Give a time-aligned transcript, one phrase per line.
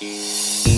[0.00, 0.73] Música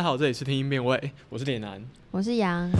[0.00, 1.78] 家好，这里是听音辨位，我是脸男。
[2.10, 2.70] 我是杨，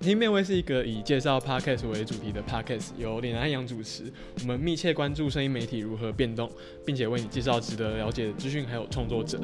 [0.00, 4.12] 听音辨位是一个以介绍 podcast 为主题的 podcast，由脸男和杨主持。
[4.42, 6.52] 我们密切关注声音媒体如何变动，
[6.84, 9.40] 并且为你介绍值得了解的资讯，还有创作者。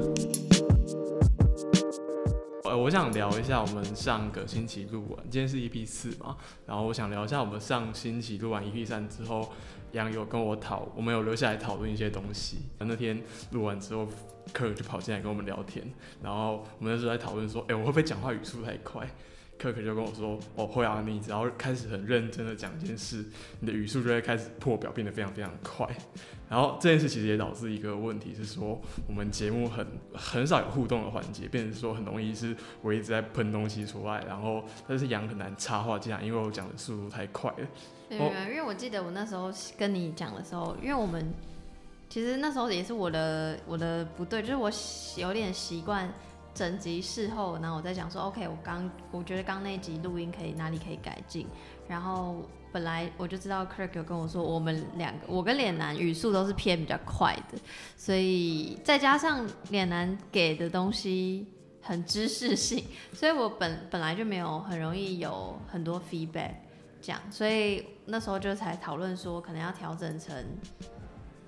[2.65, 9.51] 呃，我想聊一下我们上个星期录完，今天是 EP 四嘛，然后我想聊一下我们上星期录完 EP 三之后，
[9.93, 12.59] 杨有跟我讨，我们有留下来讨论一些东西。
[12.79, 14.09] 那天录完之后，
[14.53, 15.85] 客人就跑进来跟我们聊天，
[16.23, 19.09] 然后我们那时候在讨论说，哎、我会不会讲话语速太快？
[19.59, 23.25] 柯克就跟我说：“哦，会啊，你只要开始很认真的讲一件事，
[23.61, 25.87] 你的语速就会开始破表，变得非常非常快。
[26.49, 37.69] 然后这件事其实也导致一个问题是说，我们节目很很少有互动的环节，变成说很容易是我一直在喷东西出来，然后但是杨很难插话进来，因为我讲的速度太快了。
[38.19, 41.33] 哦没有，因为我记得我那时候跟你讲的时候，因为我们
[42.09, 44.71] 其实那时候也是我的我的不对，就是我
[45.17, 46.13] 有点习惯
[46.55, 51.47] 整集事后，然后我在讲说，OK，我刚我觉得刚那一集录音可以哪里可以改进，
[51.89, 57.59] 然后本来我就知道 Kirk 有跟我说，我们两个我跟脸男语速都是偏比较快的，
[57.97, 61.47] 所以再加上脸男给的东西。
[61.85, 66.53] 很知识性，所以我本本来就没有很容易有很多 feedback，
[67.03, 70.35] 这样，所以那时候就才讨论说，可能要调整成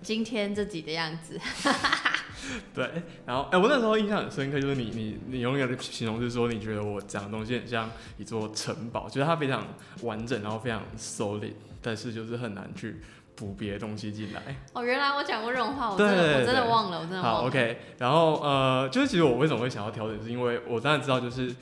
[0.03, 1.39] 今天自己的样子。
[2.75, 7.89] 对，然后哎、我那时候印象很深刻，就是你你你永远的形容是说，你觉得我讲的东西很像
[8.19, 9.67] 一座城堡，就是它非常
[10.03, 13.01] 完整，然后非常 solid，但是就是很难去
[13.35, 14.43] 补别的东西进来。
[14.75, 17.39] 哦，原来我讲过这种话，我真的我真的忘了，我真的忘了。
[17.39, 21.55] 好，OK，然后呃，就是其实我为什么会想要调整，是因为我当然知道，就是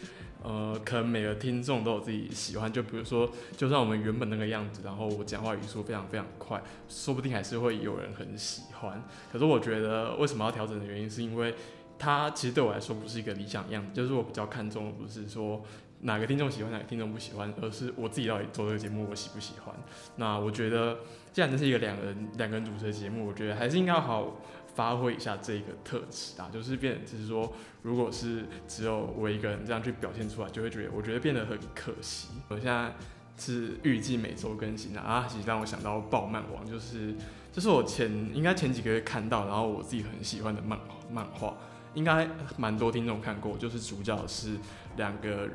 [0.42, 9.02] 呃，可能每个听众都有自己喜欢，就比如说，就算我们原本那个样子，然后我讲话语速非常非常快，说不定还是会有人很喜欢。
[9.32, 11.54] 可是我觉得为什么要调整的原因，是因为
[11.98, 15.62] 它其实对我来说不是一个理想样子，就是我比较看重的不是说。
[16.04, 19.72] 哪个听众喜欢，哪个听众不喜欢，而是我自己到底做这个节目我喜不喜欢。
[20.16, 20.98] 那我觉得，
[21.32, 24.40] 既然这是一个两个人两个人主持的节目，我觉得还是应该好好
[24.74, 27.52] 发挥一下这个特质啊，就是变就是说，
[27.82, 32.28] 如果是只有我一个人这样去表现出来，就会觉得我觉得变得很可惜。
[32.48, 32.94] 我现在
[33.36, 37.14] 是预计每周更新的啊，其实让我想到《爆漫王》，就是
[37.52, 40.78] 这是我前应该前几个月看到，然后我自己很喜欢的漫
[41.10, 41.54] 漫画，
[41.94, 44.56] 应该蛮多听众看过，就是主角是
[44.96, 45.48] 两个。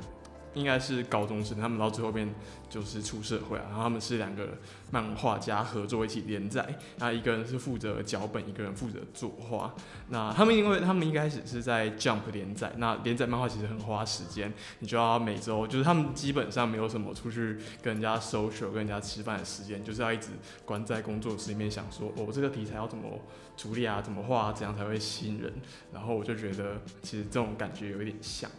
[0.54, 2.34] 应该是高中生，他们到最后面
[2.70, 4.58] 就是出社会啊，然后他们是两个
[4.92, 9.74] 漫画家合作一起连载，那一个人是负责脚本，一个人负责作画。
[10.10, 20.30] 那他们因为他们一开始是在 Jump 连载，那连载漫画其实很花时间，你就要每周就是他们基本上没有什么出去跟人家 social、跟人家吃饭的时间，就是要一直
[20.66, 23.20] 关在工作室里面想说，哦，这个题材要怎么
[23.56, 25.54] 处理啊，怎么画、啊，这样才会吸引人。
[25.94, 28.50] 然后我就觉得其实这种感觉有一点像。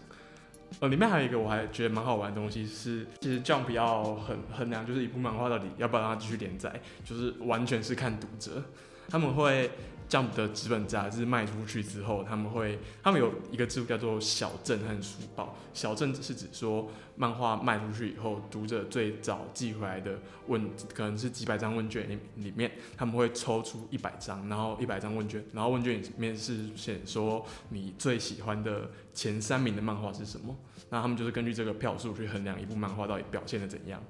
[0.80, 8.62] 呃，里面还有一个我还觉得蛮好玩的东西是，其实 Jump 要很衡量，就是一部漫画到底要不要让它继续连载，就是完全是看读者，
[9.08, 9.70] 他们会
[10.08, 30.56] 这样的资本杂志卖出去之后，他们会他们有一个制度叫做小镇和书报，小镇是指说漫画卖出去以后，读者最早寄回来的问，可能是几百张问卷里里面，他们会抽出一百张，然后一百张问卷，然后问卷里面是写说你最喜欢的前三名的漫画是什么。
[30.88, 34.02] 那他们就是根据这个票数去衡量一部漫画到底表现的怎样。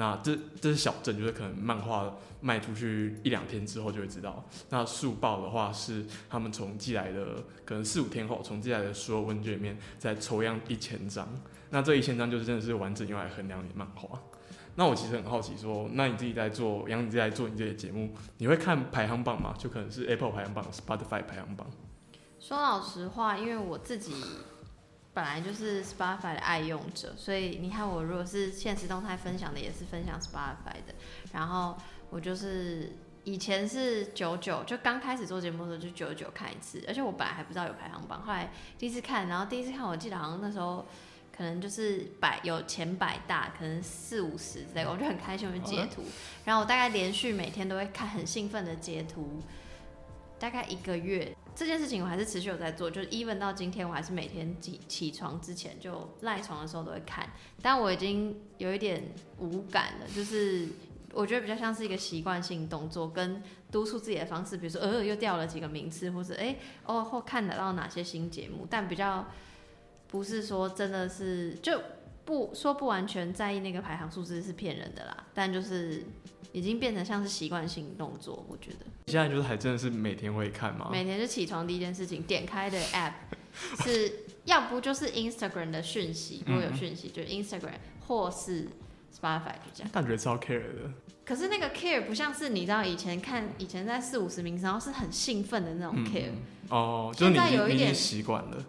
[0.00, 2.10] 那这这是小镇，就是可能漫画
[2.40, 4.42] 卖出去一两天之后就会知道。
[4.70, 11.28] 那速报的话是他们从寄来的可能四五天后，从寄来的所有问卷里面再抽样一千张。
[11.68, 14.18] 那这一千张就是真的是完整用来衡量你的漫画。
[14.76, 19.54] 那我其实很好奇说，那你自己在做，杨你自己在做你这些节目，你会看排行榜吗？
[19.58, 21.66] 就可能是 Apple 排行榜、Spotify 排行榜。
[22.38, 24.14] 说老实话，因为我自己
[25.12, 30.94] 本来就是 Spotify 的爱用者，所以你看我如果是现实动态分享的，也是分享 Spotify 的。
[31.32, 31.76] 然后
[32.10, 32.92] 我就是
[33.24, 40.86] 以前是九九，就刚开始做节目的时候就九九看一次，而且我本来还不知道有排行榜，后来第一次看，然后第一次看我记得好像那时候
[41.36, 46.04] 可能就是百有前百大，可能四五十之类，我就很开心，我就截图，
[46.44, 49.42] 然后我大概连续每天都会看，很兴奋的截图，
[50.40, 51.36] 大概一个月。
[51.54, 57.28] 这件事情我还是持续有在做，就是 even 到今天，我还是每天起起床之前就赖床的时候都会看，
[57.60, 59.02] 但我已经有一点
[59.38, 60.66] 无感了，就是
[61.12, 66.56] 我觉得比较像是一个习惯性动作，跟督促自己的方式，比如说呃又掉了几个名次，或者哎
[66.86, 69.26] 哦或看得到哪些新节目，但比较
[70.08, 71.78] 不是说真的是就
[72.24, 76.04] 不说不完全在意那个排行数字是骗人的啦，但就是
[76.52, 78.86] 已经变成像是习惯性动作，我觉得。
[79.06, 80.88] 现在就是还真的是每天会看吗？
[80.90, 83.12] 每天就起床第一件事情，点开的 app
[83.84, 87.74] 是要不就是 Instagram 的讯息，如果有讯息就 Instagram
[88.06, 88.68] 或是
[89.14, 89.92] Spotify 就这样。
[89.92, 90.92] 感觉超 care 的。
[91.24, 96.30] 可是那个 care 不像是你知道以前看以前在四五十名，然后是很兴奋的那种 care。
[96.68, 98.64] 哦，就是你已经习惯了。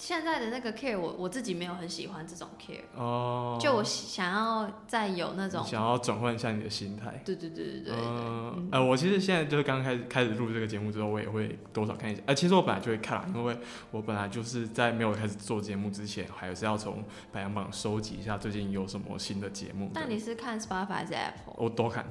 [0.00, 7.20] 现在的那个 care，我我自己没有很喜欢这种 care 哦，就我想要再有那种想要转换一下你的心态。
[7.22, 7.94] 对对对对对。
[7.94, 12.22] 嗯，呃，我其实现在就是刚刚开始开始录这个节目之后，我也会多少看一下。
[12.24, 13.54] 呃，其实我本来就会看，因为
[13.90, 19.90] 我本来就是在没有开始做节目之前，还是要从排行榜收集一下最近有什么新的节目。
[19.92, 21.54] 但你是看 Spotify 还是 Apple？
[21.58, 22.06] 我都看，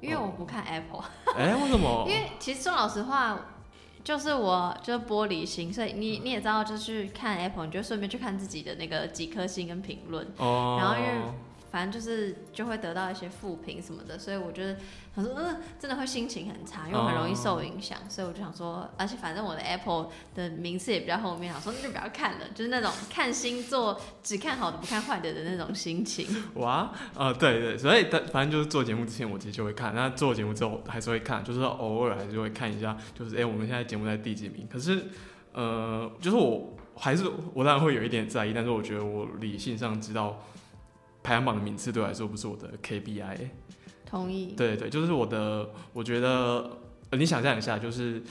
[0.00, 1.02] 因为我不看 Apple。
[1.36, 2.06] 哎，为什么？
[2.08, 3.36] 因为其实说老实话。
[4.04, 11.10] 就是我就是玻璃心，所以你你也知道，就是看 Apple，你就顺便去看自己的那个几颗星跟评论，然后因为。
[11.74, 14.76] 反正就是就会得到一些负评什么的，所以我觉得
[15.12, 26.28] 他说嗯，真的会心情很差，因为很容易受影响，所以我就想说，而且反正我的 Apple 的名次也比较后面，想说那就不要看了，就是那种看星座只看好的不看坏的的那种心情。
[26.62, 34.68] 哇，呃，对对，所以但反正就是做节目之前我其实就会看，那做节目之后还是会看，就是偶尔还是会看一下，就是哎我们现在节目在第几名？
[34.72, 35.06] 可是
[35.52, 40.40] 呃，就是我还是我当然会有一点在意，但是我觉得我理性上知道。
[41.24, 43.48] 排行榜的名次对我来说不是我的 KPI，
[44.04, 44.54] 同意。
[44.54, 46.78] 对对，就是我的，我觉得，
[47.12, 48.22] 你想象一下，就是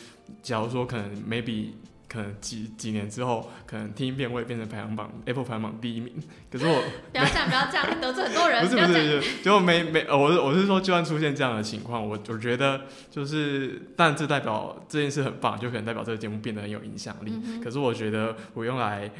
[0.44, 1.70] 假如说可能 maybe
[2.08, 6.14] 可能几几年之后，可能听一遍会变成排行榜 Apple 排行榜第一名，
[6.52, 8.64] 可是我 不要这样，不要这样，得罪很多人。
[8.64, 17.34] 不是不是不是，就没没，我是我是说，就算出现这样的情况，我我觉得就是，但这代表这件事很棒，就可能代表这个节目变得很有影响力。
[17.64, 19.12] 可是我觉得我用来。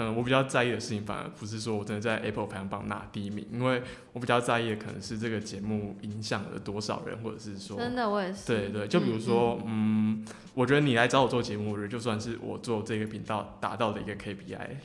[0.00, 8.46] 嗯，我比较在意的事情，反而不是说我真的在 Apple 排行榜拿第一名，因为我比较在意的可能是这个节目影响了多少人，或者是说，真的我也是。
[8.46, 10.24] 对对，就比如说，嗯，
[10.54, 14.76] 我觉得你来找我做节目，我觉得就算是我做这个频道达到的一个 KPI。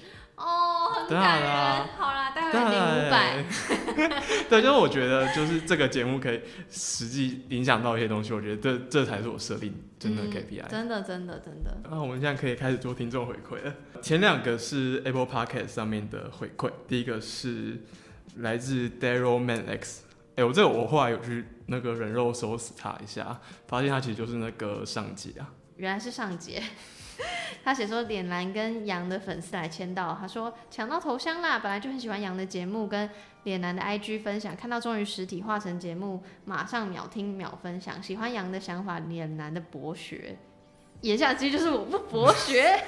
[0.43, 1.49] 哦，很感人。
[1.97, 3.43] 好啦，待会领五百。
[4.49, 10.67] 对，就是我觉得，就是这个节目可以实际影响到一些东西，我觉得这这才是我设定真的 KPI。
[10.67, 11.77] 真的，真的，真的。
[11.89, 13.73] 那我们现在可以开始做听众回馈了。
[14.01, 17.81] 前两个是 Apple Podcast 上面的回馈，第一个是
[18.37, 20.03] 来自 Daryl Man X。
[20.35, 25.49] 哎，我这个我后来有去那个人肉搜死他一下，发现他其实就是那个上杰啊。
[25.77, 26.61] 原来是上杰。
[27.63, 31.59] 他写说脸蓝跟杨的粉丝来签到，他说抢到头香啦！
[31.59, 33.09] 本来就很喜欢杨的节目跟
[33.43, 38.01] 脸蓝的 IG 分享，看到终于实体化成节目，马上秒听秒分享。
[38.01, 40.37] 喜欢杨的想法，脸蓝的博学，
[41.01, 42.79] 言下之意就是我不博学。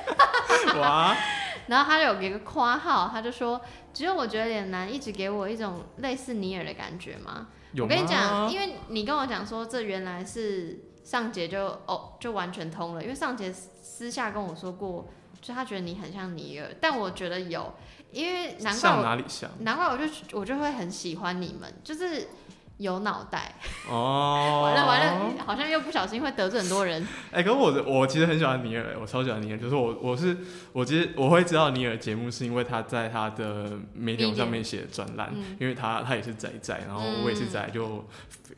[0.79, 1.15] 哇！
[1.67, 3.60] 然后他有给个夸号，他就说
[3.94, 7.48] 只有我觉得脸蓝一直给我一种类似尼尔的感觉吗？
[7.77, 13.56] 我跟你讲，因为你跟我讲说这原来是上节就哦就完全通了，因为上节。
[13.98, 15.08] 私下跟我说过，
[15.42, 17.74] 就他觉得你很像尼尔，但我觉得有，
[18.12, 20.04] 因为难怪哪里像，难怪我就
[20.38, 22.28] 我就会很喜欢你们，就是
[22.77, 23.55] 有脑袋
[23.89, 24.62] 哦。
[24.65, 27.08] 完了完了，好像又不小心会得罪很多人。
[27.32, 30.38] 哎，可是我我其实很喜欢尼尔，我超喜欢尼尔，就是我我是
[30.72, 38.05] 我其实我会知道尼尔节目是因为他在他的媒体上面写的专栏，因为他他也是仔仔，然后我也是仔，就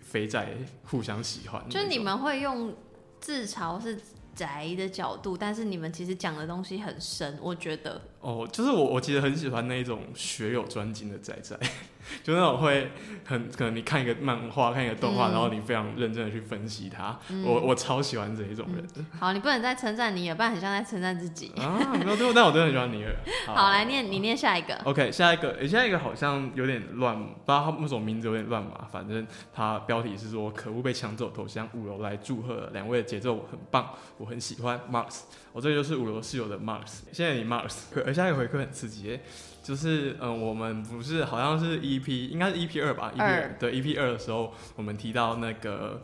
[0.01, 0.47] 肥仔
[0.85, 1.61] 互相喜欢。
[1.69, 2.75] 就你们会用
[3.19, 3.99] 自嘲是。
[4.37, 7.99] 宅的角度，但是你们其实讲的东西很深，我觉得。
[8.21, 11.59] 哦，就是我，我其实很喜欢那一种学有专精的仔仔。
[12.23, 12.91] 就那种会
[13.25, 18.85] 很可能你看一个漫画看一个动画，然后你非常认真的去分析它，我我超喜欢这一种人。
[19.19, 21.79] 好，你不能再称赞尼尔，不然很像在称赞自己 啊。
[21.93, 23.15] 没有，但我真的很喜欢尼尔。
[23.47, 24.75] 好，来念你念下一个。
[24.83, 28.87] OK，下一个，下一个好像有点乱，不知道他为什么名字有点乱嘛。
[28.91, 35.21] 反正他标题是说可恶被抢走头像，五楼来祝贺两位的节奏很棒，我很喜欢 Mars。
[35.53, 37.77] 我这个就是五楼室友的 Mars，谢谢你 Mars。
[38.05, 39.21] 而下一个回馈很刺激耶，
[39.67, 46.01] 就是嗯、呃我们不是好像是 EP，应该是 EP 二吧，EP 二对 EP 二的时候，我们提到那个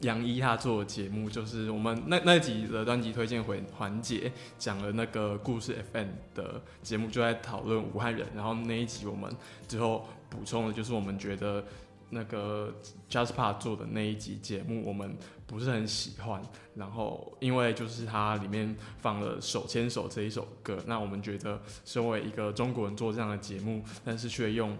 [0.00, 9.30] 杨一他做的节目，就是我们那那集的专辑推荐环环节讲了那个故事 FM 的节目，就在讨论武汉人，然后那一集我们
[9.68, 11.64] 最后补充的就是我们觉得
[12.12, 12.72] 那个
[13.10, 15.16] Jasper 做的那一集节目，我们
[15.46, 16.40] 不是很喜欢。
[16.74, 24.76] 然后因为就是它里面放了《手牵手》这一首歌，那我们觉得身为一个中国人做这样的节目，但是却用。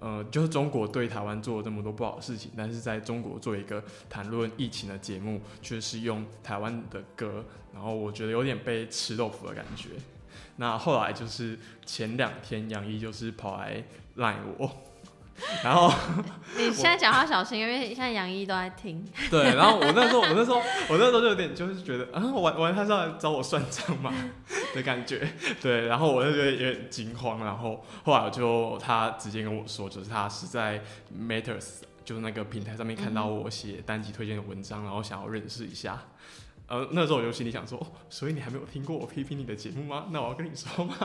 [0.00, 9.90] 呃，就是中国对台湾做了这么多不好的事情，但是在中国做一个谈论疫情的节目，却是用台湾的歌，然后我觉得有点被吃豆腐的感觉。
[10.56, 13.82] 那后来就是前两天杨一就是跑来
[14.16, 14.70] 赖我，
[15.62, 15.92] 然后
[16.56, 19.04] 你现在讲话小心，因为现在杨一都在听。
[19.30, 24.12] 对，然后我那时候，我那时候，我那时候就有点就是觉得啊，玩玩他是要来找我算账嘛
[24.74, 25.28] 的感觉，
[25.60, 30.82] 对，然后我就觉得有点惊慌，然后后来我就他直接跟我说，就是他是在
[31.16, 36.00] Matters 就是那个平台上面看到我写单集推荐的文章，然后想要认识一下。
[36.66, 40.06] 呃，那时候我就心里想说，哦，所以你还没有听过我批评你的节目吗？
[40.10, 40.96] 那我要跟你说吗？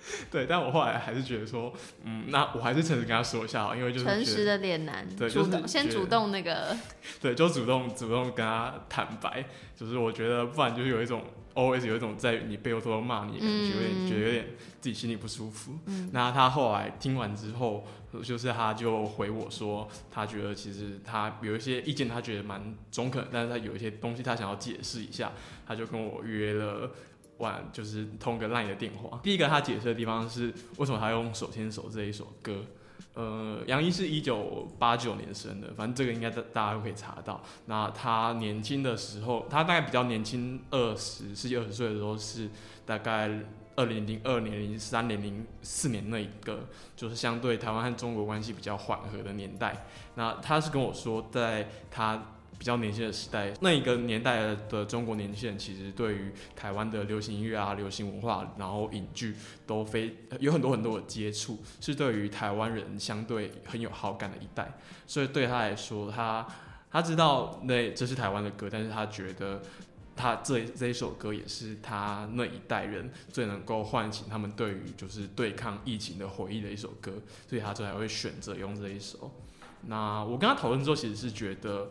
[0.30, 1.72] 对，但我后来还是觉得说，
[2.04, 6.76] 嗯，那我还是诚实跟他说一下好，因为就是诚实的脸男，对主就是先主动那个，
[7.20, 9.44] 对，就主动主动跟他坦白，
[9.76, 11.24] 就是我觉得不然就是有一种
[11.54, 14.46] always 有一种在你背后偷偷骂你的感觉，有点嗯觉得有点
[14.80, 15.78] 自己心里不舒服。
[15.86, 17.84] 嗯那他后来听完之后，
[18.22, 25.32] 就是他就回我说，他觉得其实他有一些意见，他觉得蛮中肯，但是他有一些东西他想要解释一下，
[25.66, 26.90] 他就跟我约了。
[27.38, 29.18] 晚就是通个 LINE 的电话。
[29.22, 32.64] 第一个他解释的地方是为什么他用《手牵手》这一首歌。
[33.14, 37.42] 呃，杨一是一九八九年生的，反正这个应该大大家都可以查到。
[37.66, 42.48] 那他年轻的时候，他大概比较年轻，二十十几二十岁的时候是
[42.86, 43.28] 大概
[43.74, 49.86] 二零零二年、零三年、零四年那一个，就是相对台湾和中国关系比较缓和的年代。
[50.14, 52.22] 那他是跟我说，在他
[52.58, 64.76] 比较年轻的时代，那一个年代的中国年轻人，其实对于台湾的流行音乐啊、流行文化，然后影剧都非有很多很多的接触，是对于台湾人相对很有好感的一代。
[65.06, 66.46] 所以对他来说，他
[66.90, 69.62] 他知道那这是台湾的歌，但是他觉得
[70.16, 77.12] 他这这一首歌也是他那一代人最能够唤醒他们对于就是对抗疫情的回忆的一首歌，
[77.48, 79.30] 所以他才会选择用这一首。
[79.86, 81.88] 那我跟他讨论之后，其实是觉得，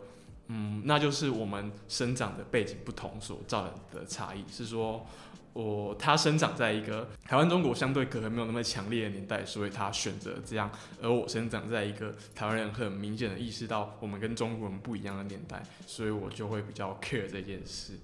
[0.48, 5.06] 嗯，那就是我们生长的背景不同所造成的差异，是说。
[5.54, 10.70] 我他生长在一个台湾中国相对隔阂没有那么强烈的年代，所以他选择这样；
[11.02, 17.94] 而我生长在一个台湾人很明显的意识到我们跟中国人不一样的年代，所以我就会比较 care 这件事。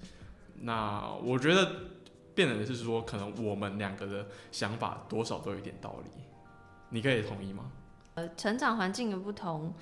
[0.62, 1.70] 那我觉得
[2.34, 6.10] 变成的是说，可能我们两个的想法多少都有点道理，
[6.88, 7.70] 你可以同意吗？
[8.14, 9.72] 呃，成长环境的不同，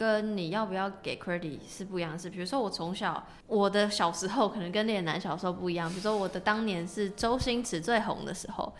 [0.00, 2.30] 跟你要不要给 credit 是不一样的事。
[2.30, 5.90] 比如说我从小，我的小时候可能跟恋男小时候不一样。
[5.90, 8.72] 比如说我的当年是周星驰最红的时候，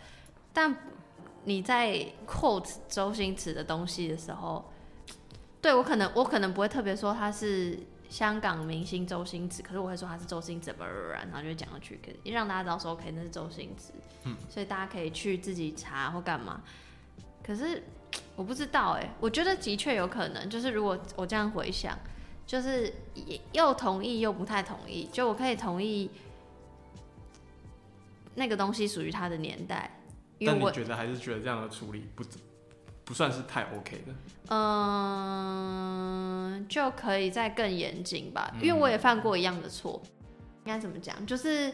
[0.51, 0.75] 但
[1.43, 4.65] 你在 quote 周星驰的东西的时候，
[5.61, 7.77] 对我可能我可能不会特别说他是
[8.09, 16.63] 香港明星周星驰，可是我会说他是周星驰，然后就讲上去，可以让大家知道说 OK 那是周星驰，嗯，所以大家可以去自己查或干嘛。
[17.43, 17.83] 可是
[18.35, 21.95] 我不知道哎、我觉得的确有可能，就是如果我这样回想，
[22.47, 22.91] 就是
[23.51, 26.09] 又同意又不太同意，就我可以同意
[28.33, 29.99] 那个东西属于他的年代，
[30.39, 32.23] 因为我但你觉得还是觉得这样的处理不
[33.03, 34.13] 不算是太 OK 的？
[34.49, 34.65] 嗯
[36.67, 40.01] 就可以再更严谨吧，嗯因为我也犯过一样的错，
[40.65, 41.23] 应该怎么讲？
[41.27, 41.71] 就是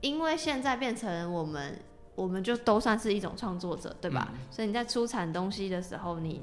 [0.00, 1.78] 因为现在变成我们。
[2.16, 4.30] 我们就都算是一种创作者，对吧？
[4.32, 6.42] 嗯所以你在出产东西的时候，你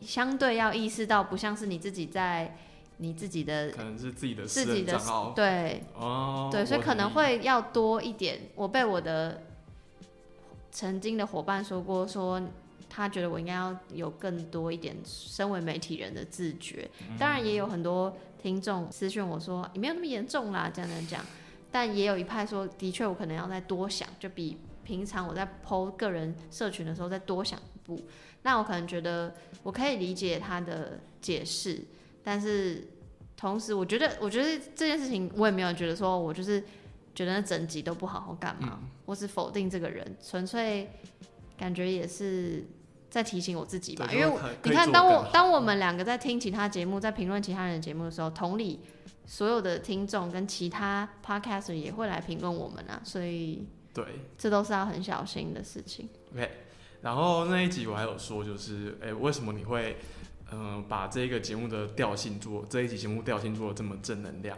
[0.00, 2.56] 相对要意识到，不像是你自己在
[2.98, 4.98] 你自己的可能是自己的私自己的
[5.34, 8.40] 对哦，对，所以可能会要多一点。
[8.54, 9.42] 我被我的
[10.70, 12.40] 曾经的伙伴说过，说
[12.88, 16.88] 他觉得我应该要有更多一点身为媒体人的自觉。
[17.00, 21.20] 嗯当然，也有很多听众私讯我说，你没有那么严重啦，这样这样讲。
[21.76, 28.00] 但也有一派说，的确我可能要再多想，就比平常我在 PO 个人社群的时候再多想一步。
[28.44, 31.84] 那我可能觉得我可以理解他的解释，
[32.24, 32.88] 但是
[33.36, 36.64] 同时我觉得，我觉得这件事情我也没有觉得说我就是
[37.14, 38.88] 觉得那整集都不好好干嘛，嗯。
[39.04, 40.90] 我是否定这个人，纯粹
[41.58, 42.64] 感觉也是
[43.10, 48.80] 在提醒我自己吧，因为你看，当我当我们两个在听其他节目，在评论其他人的节目的时候，同理，
[49.26, 54.04] 所有的听众跟其他 podcaster 也会来评论我们啊，所以对
[54.38, 56.08] 这都是要很小心的事情。
[56.32, 56.50] ，OK。
[57.02, 59.98] 然后那一集我还有说，就是哎、为什么你会
[60.52, 64.56] 嗯、把这个节目的调性做这一集节目调性做的这么正能量？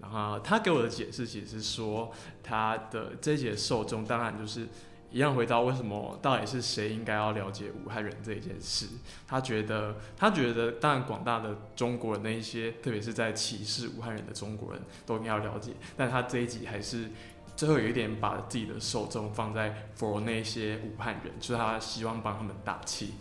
[0.00, 4.66] 然后他给我的解释其实是说，他的这一集的受众当然就是
[5.10, 8.86] 一样回到为什么到底是谁应该要了解武汉人这一件事。
[9.26, 17.10] 他觉得，他觉得，当然广大的中国人那一些，特别是在歧视武汉人的中国人都应该要了解，但他这一集还是。
[17.56, 23.14] 最后有一点把自己的受众放在 for 那些武汉人，就是他希望帮他们打气。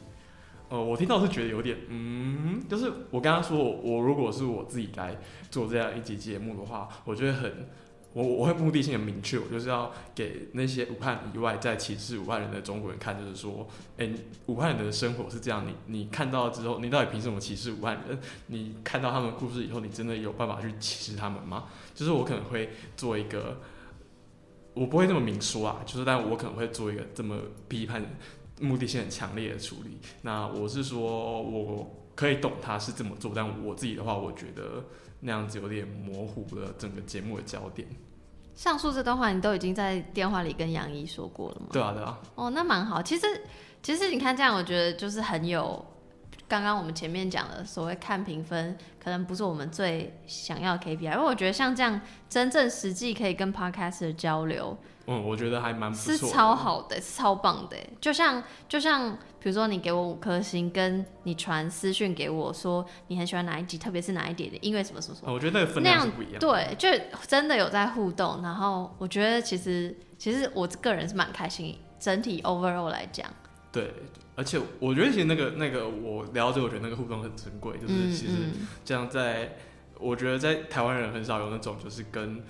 [0.70, 5.18] 呃，我听到是觉得有点，嗯，就是我跟他说我如果是我自己来
[5.50, 7.68] 做这样一集节目的话，我觉得很，
[8.18, 14.10] 我我会目的性很明确，我就是要给那些武汉以外在歧视武汉人的中国人看，就是说，哎、
[14.48, 18.20] 武汉人的生活是这样，你你看到之后，你到底凭什么歧视武汉人？
[18.48, 21.66] 你看到他们故事以后，你真的有办法去歧视他们吗？
[21.94, 23.62] 就是我可能会做一个，
[24.74, 28.04] 我不会这么明说啊，就是但我可能会做一个这么批判。
[28.60, 30.00] 目的性很强烈的处理。
[30.24, 34.84] 那我是说，我可以懂他是这么做，但我自己的话，我觉得
[35.20, 37.88] 那样子有点模糊了整个节目的焦点。
[38.58, 41.68] 上述这段话你都已经在电话里跟杨一说过了吗？
[41.72, 43.00] 对啊，对啊，哦，那蛮好。
[43.00, 43.28] 其实，
[43.84, 45.86] 其实你看这样，我觉得就是很有
[46.48, 52.00] 刚刚我们前面讲的所谓看评分，可能不是我们最想要 KPI，因为我觉得像这样
[52.30, 54.78] 真正实际可以跟 Podcast 的交流
[55.08, 56.34] 嗯，我觉得还蛮不是错的。
[56.34, 57.78] 超好的，是超棒的。
[58.02, 65.32] 就像就像比如说你给我五颗星，跟你传私讯给我说你很喜欢哪一集，特别是哪一点的音乐什么什么什么。
[65.32, 66.40] 哦我觉得那个分量是不一样。
[66.40, 66.90] 对，就
[67.26, 73.26] 真的有在互动，然后我觉得其实其实我个人是蛮开心，整体 overall 来讲，
[73.72, 73.94] 对，
[74.38, 79.58] 而且我觉得其实那个那个我聊着，我觉得那个互动很珍贵，就是嗯其实嗯这样在，
[80.00, 82.42] 我觉得在台湾人很少有那种就是跟。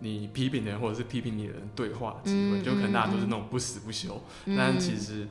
[0.00, 5.26] 你批评的人或者是批评你的人对话机会，嗯就可能大家都是嗯那种不死不休，嗯但其实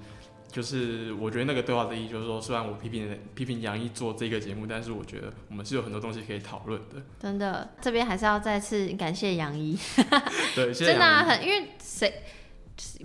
[0.49, 6.95] 就是我觉得那个对话的意义就是说，虽然我批评批评杨毅做这个节目，但是我觉得我们是有很多东西可以讨论的。
[7.19, 9.77] 真的这边还是要再次感谢杨一，
[10.55, 12.23] 对，谢谢真的、啊、很因为谁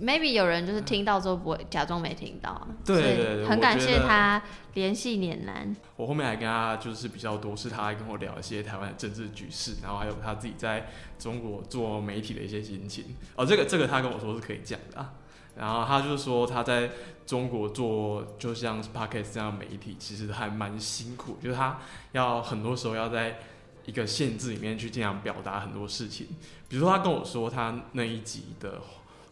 [0.01, 4.41] maybe 有人就是听到之后不会假装没听到啊，对对对很感谢他
[4.73, 13.15] 联系碾男，我后面还跟他就是比较多，是他还跟我聊一些台湾的政治局势，然后还有他自己在中国做媒体的一些心情。
[13.35, 15.13] 哦，这个这个他跟我说是可以讲的啊。
[15.55, 16.89] 然后他就是说他在
[17.25, 21.79] 中国做就像 s p a r k e s 这样的媒体，其实还蛮辛苦，就是他
[22.13, 23.39] 要很多时候要在
[23.85, 26.27] 一个限制里面去尽量表达很多事情。
[26.69, 28.79] 比如说他跟我说他那一集的，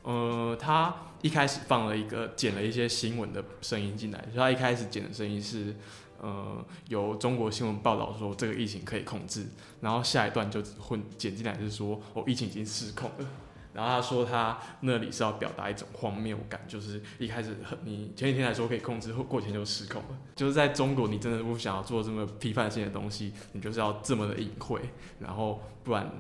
[0.08, 5.76] 呃，他一开始放了一个剪了一些新闻的声音进来，就他一开始剪的声音是。
[6.20, 9.46] 呃，有中国新闻报道说这个疫情可以控制，
[9.82, 13.26] 然后下一段就混剪进来就是说哦，疫情已经失控了。
[13.72, 20.18] 然后他说他那里是要表达一种荒谬感，就是一开始很你前几天来说可以控制，后过几天就失控了。
[20.36, 24.82] 就是在中国，你真的不想要做这么批判性的东西，你就是要这么的隐晦，
[25.20, 26.12] 然后不然。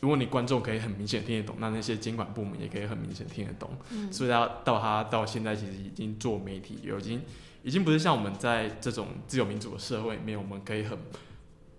[0.00, 3.70] 如果你观众可以很明显听得懂，那那些监管部门也可以很明显听得懂。
[3.90, 7.22] 嗯所以他到他到现在其实已经做媒体，有已经
[7.62, 10.96] 已经不是像我们在这种自由民主的社会里面，我们可以很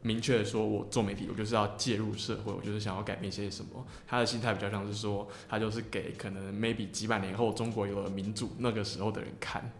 [0.03, 3.85] 明确的说，我做媒体，我就是要介入社会，我就是想要改变些什么。
[4.07, 9.71] 他的心态比较像是说，他就是给可能 maybe 几百年后中国有了民主那个时候的人看，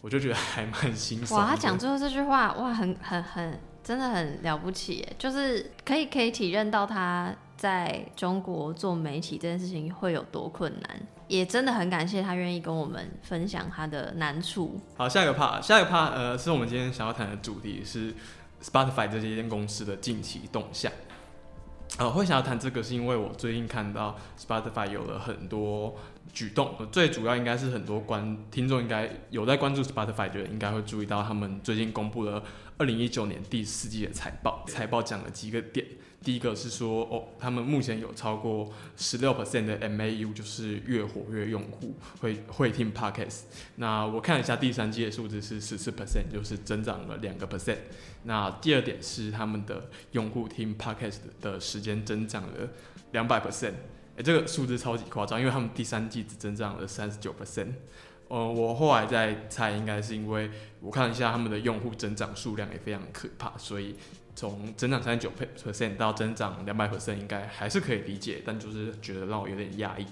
[0.00, 1.40] 我就觉得还蛮心酸。
[1.40, 14.80] 哇，他讲最后这句话，哇，很很很，真的很了不起耶，就是可以可以体认到他在中国做媒体这件事情会有多困难，也真的很感谢他愿意跟我们分享他的难处。
[14.96, 18.14] 好，下一个 part，下一个 part，呃，是我们今天想要谈的主题是
[18.62, 20.92] Spotify 这间公司的近期动向。
[21.98, 25.96] 呃，会想要谈这个，是因为我最近看到 Spotify 有了很多
[26.30, 32.42] 举动，呃最主要应该是很多观听众应该有在关注 Spotify 的人，应该会注意到他们最近公布了
[32.76, 34.62] 二零一九年第四季的财报。
[34.66, 35.86] 财报讲了几个点，
[36.26, 43.42] 第一个是说，哦，他们目前有超过十六 percent 的 MAU，就是越活跃用户会会听 Podcast。
[43.76, 47.76] 那我看了一下第三季的数字是十四 percent，就是增长了两个 percent。
[48.24, 52.70] 那第二点是他们的用户听 podcast 的时间增长了
[53.12, 53.74] 两百 percent，
[54.16, 57.68] 哎，这个数字超级夸张，因为他们第三季只增长了三十九 percent。
[58.26, 63.94] 呃，我后来在猜，应该是因为我看了一下他们的用户增长数量也非常可怕，所以
[64.36, 70.06] 从增长三十九 percent 到增长两百 percent，应该还是可以理解，但就是觉得让我有点压抑。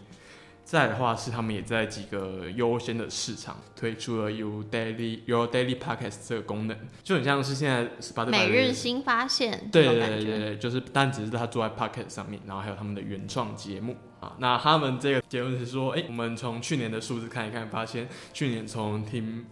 [0.65, 14.37] 再的话是他们也在几个优先的市场推出了 You Daily Your Daily Podcast 这个功能，就很像是现在 Spotify 每日新发现，对对对对对，就是但只是他坐在 Podcast 上面，然后还有他们的原创节目啊。
[14.39, 19.45] 那他们这个结论是说，哎，我们从去年的数字看一看，发现去年从听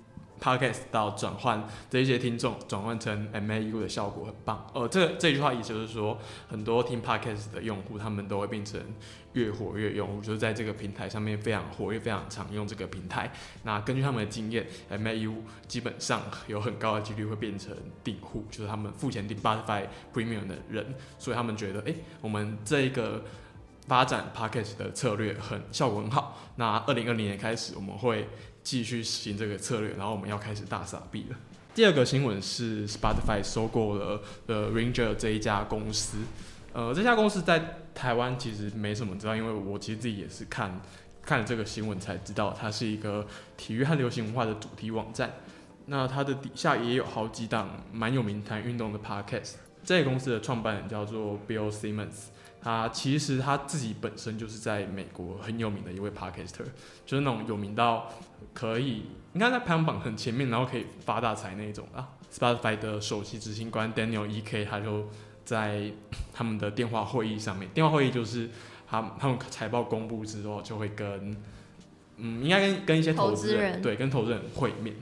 [0.43, 4.67] Podcast 到转换这一些听众转换成 MAU 的效果很棒。
[4.75, 8.81] 呃，这这句话意思就是说，很多听 Podcast 的用户，他们都会变成
[9.35, 13.31] 越活跃用户，就是在这个平台上面非常活跃、非常常用这个平台。
[13.63, 15.37] 那根据他们的经验，MAU
[15.69, 23.23] 基本上有很高的几率会变成订户，就是他们付钱订 Spotify Premium 的人，所以他们觉得，哎，我们这一个
[23.87, 26.37] 发展 Podcast 的策略很效果很好。
[26.57, 28.29] 那二零二零年开始，我们会。
[28.63, 31.37] 继续实行这个策略，然后我们要开始大傻逼了。
[31.75, 36.19] 第二个新闻是 Spotify 收购了呃 Ranger 这一家公司。
[36.73, 40.81] 呃，这家公司在台湾其实没什么知道，因为我其实自己也是看
[41.23, 45.35] 看了这个新闻才知道，它是一个体育和流行文化的主题网站。
[45.87, 49.55] 那它的底下也有好几档蛮有名谈运动的 Podcast。
[49.85, 52.27] 这个公司的创办人叫做 Bill Simmons。
[52.63, 56.65] 他其实他自己本身就是在美国很有名的一位 podcaster，
[57.05, 58.09] 就是那种有名到
[58.53, 62.09] 可以应该在排行榜很前面，然后可以发大财那一种啊。
[62.33, 65.09] Spotify 的首席执行官 Daniel Ek 他就
[65.45, 65.91] 在
[66.33, 68.49] 他们的电话会议上面，电话会议就是
[68.89, 71.37] 他他们财报公布之后就会跟
[72.17, 74.97] 嗯应该跟跟一些投资人对跟投资人会面。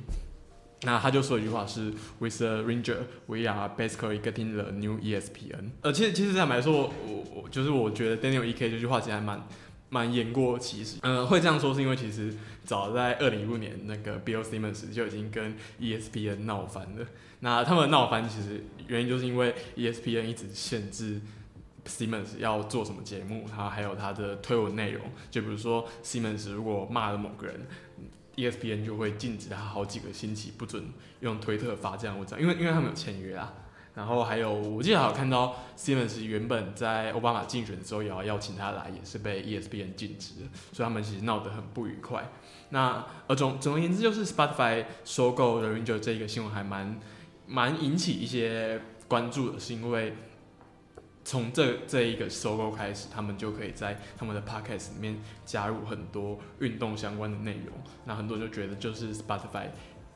[0.82, 5.72] 那他就说一句话是，With the Ranger, we are basically getting the new ESPN。
[5.82, 9.46] 呃，其实其实坦白说，我我就是我觉得 Daniel Ek 这句话其实还蛮
[9.90, 10.96] 蛮言过其实。
[11.03, 17.07] 嗯，会这样说是因为其实早在二零一五年，那个 Bill Simmons 就已经跟 ESPN 闹翻了。
[17.40, 21.20] 那他们闹翻其实原因就是因为 ESPN 一直限制
[21.85, 25.03] Simmons 要做什么节目，他还有他的推文内容。
[25.31, 27.66] 就比如说 Simmons 如果骂了某个人。
[28.37, 30.83] ESPN 就会禁止他好几个星期不准
[31.18, 33.53] 用推特发这样文章，因为因为他们有签约啊。
[33.94, 40.35] 然后还有，我记得还有看到 Simmons 原本在奥巴马竞选的时候也要邀请他来，也是被 ESPN 禁止，
[40.72, 42.31] 所以他们其实闹得很不愉快。
[42.70, 47.00] 那呃总总而言之，就是 Spotify 收购 The Ranger 这个新闻还蛮
[47.46, 50.14] 蛮引起一些关注的，是因为。
[51.22, 57.74] 从这这一个收购开始，他们就可以在他们的 podcast 里面加入很多运动相关的内容。
[58.07, 59.66] 那很多人就觉得，就是 Spotify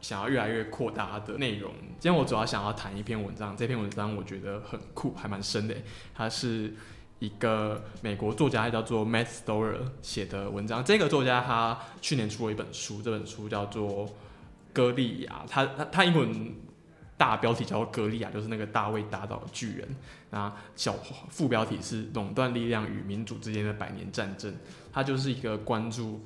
[0.04, 1.72] 想要越来越扩大它的内容。
[1.98, 5.74] 今天我主要想要谈一篇文章，这篇文章我觉得很酷，还蛮深的。
[6.14, 6.74] 它是
[7.20, 10.84] 一个美国作家叫做 Matt Storer 写的文章。
[10.84, 14.06] 这个作家他去年出了一本书，这本书叫做
[14.74, 16.54] 《歌利亚》，他他他英文。
[17.16, 19.88] 大标题叫做《格利亚》，就是那个大卫打倒巨人。
[20.30, 20.92] 那小
[21.30, 24.52] 副标题是“垄断力量与民主之间的百年战争”。
[24.92, 26.20] 他就是一个关注，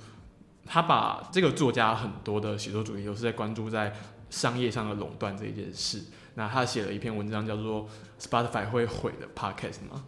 [0.68, 3.92] 他把这个作家很多的写作主题都是在关注在
[4.28, 6.04] 商业上的垄断这一件事。
[6.34, 7.84] 那他写了一篇文章叫做
[8.20, 10.04] 《Spotify 会毁的 Podcast》吗？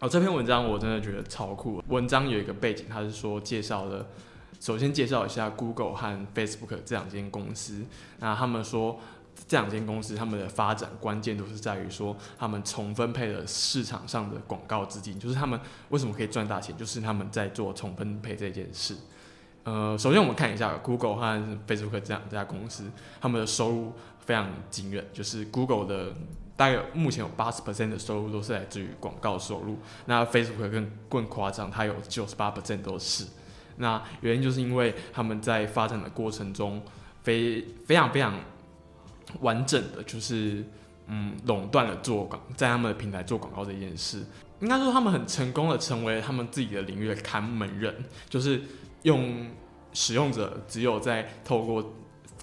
[0.00, 1.82] 哦，这篇文章我真的觉得超酷。
[1.88, 4.06] 文章有一个背景，他是说介绍了，
[4.58, 7.84] 首先介绍一下 Google 和 Facebook 这两间公司。
[8.18, 8.98] 那他们说。
[9.46, 15.58] 这两间公司他们的发展关键都是在于说，他们重分配了市场上的广告资金，就是他们
[15.90, 18.96] 为什么可以赚大钱，就是他们在做重分配这件事。
[19.68, 22.84] 呃，首先我们看一下 Google 和 Facebook 这两家公司，
[23.20, 23.92] 他们的收入
[24.24, 26.14] 非常惊人，就是 Google 的
[26.56, 29.76] 大概目前有八十 percent 的收入都是来自于广告收入，
[30.06, 33.26] 那 Facebook 更更夸张，它有九十八 percent 都是。
[33.76, 36.82] 那原因就是因为他们在发展的过程中，
[37.22, 38.34] 非非常非常。
[39.42, 40.64] 完整的就是，
[41.06, 44.24] 嗯，垄断了做广在他们的平台做广告这件事，
[44.60, 47.94] 应该说他们很成功的成为他们自己的领域的看门人，
[48.30, 48.62] 就是
[49.02, 49.48] 用
[49.92, 51.94] 使用者只有在透过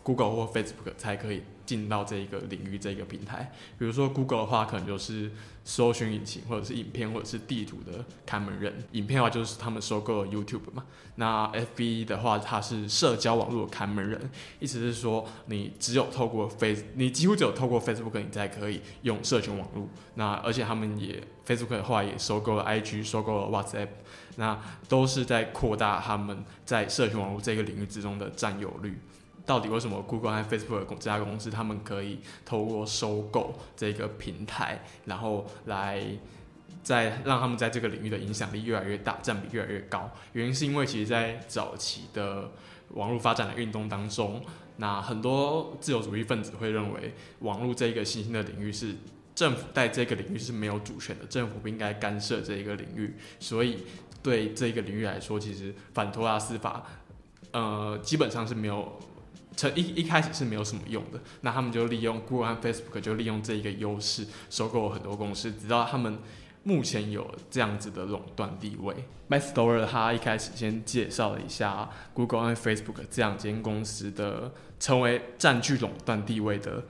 [0.03, 1.43] Google 或 Facebook 才可以。
[1.65, 5.31] 进到这一个领域，这一个平台，比如说 Google 的话，可能就是
[5.63, 8.71] 搜寻引擎，或者是影片，或者是地图的看门人。
[8.91, 10.85] 影片的话，就是他们收购了 YouTube 嘛。
[11.15, 19.89] 那 FB 的话，它是社交网络的看门人，意思是说，你只有透过 Face，你几乎只有透过 Facebook，你才可以用社群网络。
[20.13, 23.87] 那而且他们也 Facebook 的话，也收购了 IG，收购了 WhatsApp，
[24.37, 28.99] 那都是在扩大他们在社群网络这个领域之中的占有率。
[29.45, 36.03] 到底为什么 Google 和 Facebook 这家公司他们可以透过收购这个平台，然后来
[36.81, 40.09] 在让他们在这个领域的影响力越来越大，占比越来越高？
[40.33, 42.49] 原因是因为其实，在早期的
[42.95, 44.41] 网络发展的运动当中，
[44.77, 48.95] 那很多自由主义分子会认为，网络这一个新兴的领域是
[49.35, 53.83] 政府在这个领域是没有主权的，政府不应该干涉这一个领域，所以。
[54.25, 56.83] 对这个领域来说，其实反托拉斯法，
[57.51, 58.97] 呃，基本上是没有，
[59.55, 61.19] 成一一开始是没有什么用的。
[61.41, 66.17] 那他们就利用 Google 和 Facebook 就利用这一个优势，收购了很多公司，直到他们
[66.63, 68.95] 目前有这样子的垄断地位。
[69.27, 76.83] m a t Storer 他一开始先介绍了一下 Google 和 Facebook 这两间公司的成为占据垄断地位的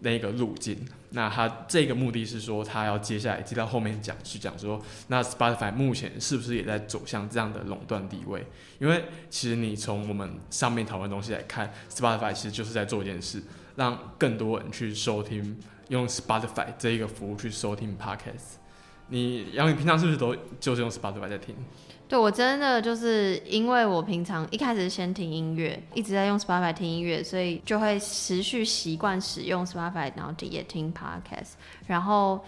[0.00, 0.78] 那个路径。
[1.10, 8.44] 那他这个目的是说，他要接下来接到后面讲去讲说，那 Spotify 目前是不是也在走向这样的垄断地位？
[8.80, 13.40] 因为其实你从我们上面讨论东西来看，Spotify 其实就是在做一件事，
[13.76, 15.56] 让更多人去收听，
[15.88, 18.56] 用 Spotify 这一个服务去收听 Podcast。
[19.08, 21.54] 你，然后你平常是不是都就是用 Spotify 在听？
[22.14, 31.54] 对我真的就是因为我平常一开始先听音乐，一直在用 Spotify 听音乐，所以就会持续习惯使用 Spotify，然后也听 Podcast，
[31.88, 32.38] 然后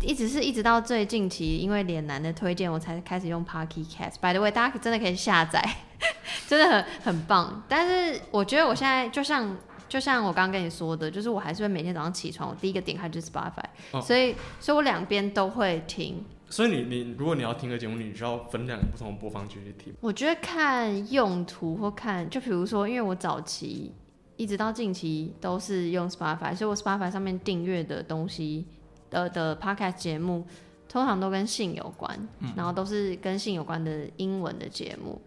[0.00, 4.14] 一直是一直到最近期，因为脸男的推荐，我才开始用 Podcast。
[4.20, 5.60] By the way，大家真的可以下载，
[6.46, 7.64] 真的很很棒。
[7.68, 9.56] 但是我觉得我现在就像
[9.88, 16.24] 就像我刚刚跟你说的，就是我还是会每天早上起床，我第一个点开就是 Spotify，、哦所以所以我两边都会听。
[16.54, 19.92] 所以你你如果你要听个节目，你需要分两个不同的播放区去听。
[20.00, 23.92] 我觉得看用途或看，就比如说，因为我早期
[24.36, 28.68] 一直到近期都是用 Spotify，所以我 Spotify 上面订阅的东西
[29.10, 30.46] 的的 podcast 节目，
[30.88, 32.16] 通常都跟性有关，
[32.54, 35.20] 然后都是跟性有关的英文的节目，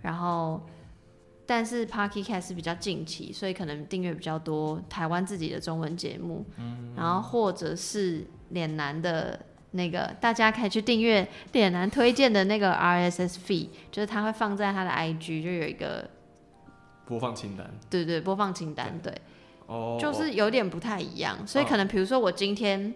[0.00, 0.58] 然后。
[1.44, 6.46] 但是 Podcast 是比较近期，所以可能订阅比较多台湾自己的中文节目，
[6.96, 9.38] 然后或者是脸男的
[9.72, 16.08] 那个，大家可以去订阅点男推荐的那个 RSS feed，就是他会放在他的 IG，就有一个
[17.06, 17.70] 播放清单。
[17.90, 19.12] 对对播放清单，对，
[19.66, 22.94] 哦，就是有点不太一样，所以可能比如说我今天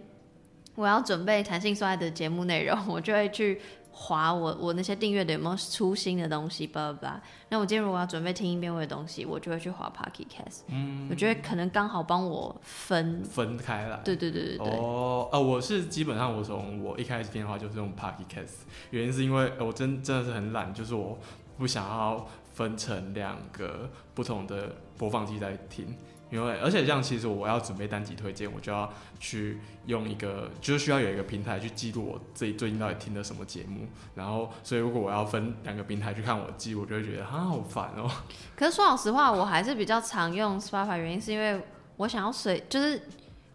[0.74, 3.60] 我要准备弹性说爱的节目内容，我就会去
[3.98, 7.22] 划我我那些订阅的有没有出新的东西，叭叭叭。
[7.48, 13.98] 那我今天如果要准备听音辨位的东西，我就会去划 Podcast，嗯，我觉得可能刚好帮我分，分开来。
[14.04, 21.18] 对对对对对，哦，呃，我是基本上我从我一开始听的话就是用 Podcast，原因是因为呃我真真的是很懒，就是我
[21.56, 25.96] 不想要分成两个不同的播放器在听，
[26.36, 38.10] 因为而且这样其实我要准备单集推荐，我就要去用一个，就是需要有一个平台去记录我自己最近到底听的什么节目，然后所以如果我要分两个平台去看我记录，我就会觉得啊好烦哦。
[38.54, 41.60] 可是说老实话，我还是比较常用 Spotify，原因是因为
[41.96, 43.00] 我想要随，就是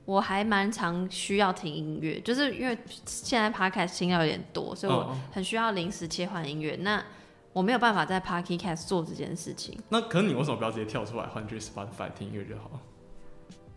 [0.05, 6.75] 我还蛮常需要听音乐，就是因为现在 Podcast 听到有点多，所以我嗯很需要临时切换音乐。
[6.81, 7.03] 那
[7.53, 12.79] 我没有办法在 Podcast 做这件事情，那可是你为什么不要直接跳出来换去 Spotify 听音乐就好？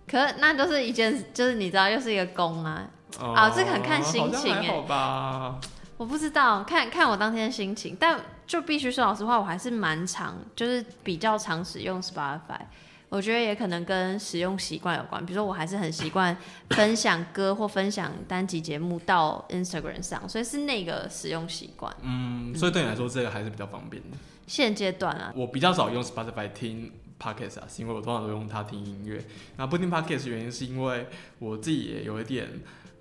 [0.07, 2.89] 可是那就是一件，就是你知道，又是一个功啊。
[3.19, 5.59] 啊这个很看心情好吧。
[5.97, 12.61] 我不知道，看看我当天的心情，但就必须说老实话，我还是蛮常，就是比较常使用 Spotify。
[13.09, 16.37] 我觉得也可能跟使用习惯有关，比如说我还是很习惯
[16.71, 21.95] 分享歌或分享单集节目到 Instagram 上，所以是那个使用习惯。
[22.03, 24.17] 嗯，所以对你来说这个还是比较方便的。
[24.47, 29.25] 现阶段啊，我比较少用 Spotify 听 Podcast 啊，是因为我通常都用它听音乐。
[29.57, 31.07] 那不听 Podcast 原因是因为
[31.39, 32.49] 我自己也有一点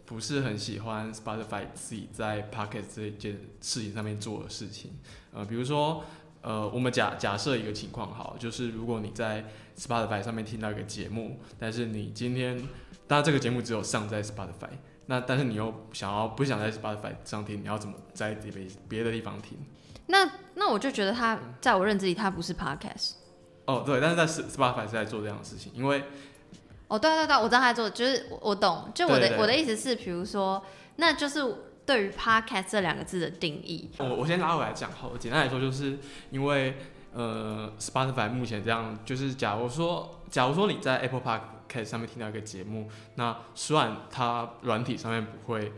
[0.05, 4.91] 不是很喜欢 Spotify 自己在 Podcast 这件事情上面做的事情。
[5.33, 6.05] 呃，比如说，
[6.41, 9.43] 呃，我们假假设一个情况好，就是如果你在
[9.77, 12.57] Spotify 上面听到一个节目，但是你今天，
[13.07, 14.69] 当然这个节目只有上在 Spotify，
[15.07, 19.57] 那但是你又想要不想在 Spotify 上听，你要怎么在别别的地方听？
[20.07, 23.13] 那那我就觉得它在我认知里它不是 Podcast。
[23.65, 26.03] 哦，对，但是在 Spotify 是在做这样的事情，因为
[26.89, 30.63] 哦，对对对，我知道他在做，就是我我懂，就我的我的意思是，比如说，
[30.97, 31.41] 那就是
[31.85, 33.89] 对于 Podcast 这两个字的定义。
[33.99, 35.97] 我我先拉回来讲好了，简单来说，就是
[36.29, 36.77] 因为
[37.13, 45.71] 呃，Spotify 目前这样，就是假如说，假如说你在 Apple Podcast 上面听到一个节目，那虽然它软体上面不会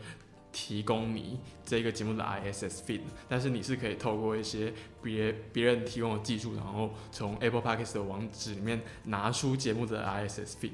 [0.51, 10.71] 提供你这个节目的 ISS feed，但是你是可以透过一些别别人提供的技术，然后从 Apple Podcast 的网址里面拿出节目的 ISS feed。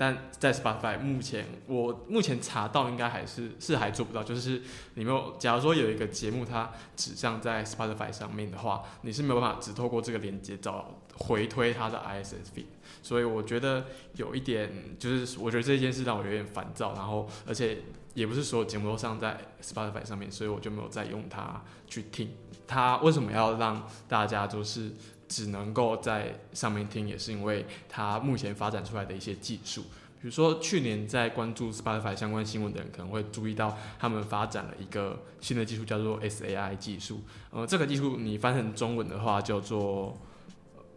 [0.00, 4.62] 但在 Spotify 目前，我目前查到应该还是是还做不到，就是
[4.94, 12.64] 你没有，假如说有一个节目它指向在 Spotify 上面的话，你是没有办法只透过这个连接找回推它的 ISS feed，
[13.02, 13.84] 所以我觉得
[14.14, 17.82] 有一点就是，我觉得这件事让我有点烦躁，然后而且
[18.14, 22.30] 也不是所有节目都上在 Spotify 上面，所以我就没有再用它去听。
[22.66, 24.92] 它为什么要让大家就是
[25.30, 29.82] 只能够在上面听，也是因为它目前发展出来的一些技术，
[30.20, 37.20] 比如说去年在关注 Spotify 相关新闻的人，可能会注意到他们发展了一个新的技术，叫做 SAI 技术。
[37.52, 40.18] 呃，这个技术你翻成中文的话叫做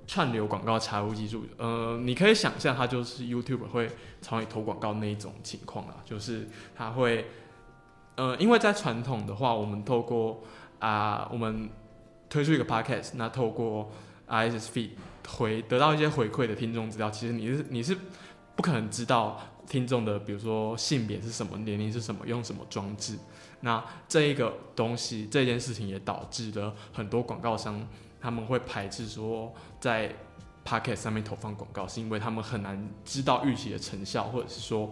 [0.08, 1.46] 串流广告插入技术。
[1.58, 3.88] 呃，你可以想象它就是 YouTube 会
[4.20, 7.28] 朝你投广告那一种情况啦，就是它会，
[8.16, 10.42] 呃，因为在传统的话，我们透过
[10.80, 11.70] 啊，我们
[12.30, 13.92] 推出一个 Podcast，那透过
[14.28, 14.90] RSS feed
[15.28, 17.98] 回得到一些回馈的听众资料，其实你是你是
[18.56, 23.18] 不可能知道听众的，比如说性别是什么、年龄是什么、用什么装置。
[23.62, 27.88] 那这一个东西，这件事情也导致了很多广告商
[28.20, 30.14] 他们会排斥说在
[30.66, 34.92] Podcast 上面投放广告，是因为他们很难知道预期的成效，或者是说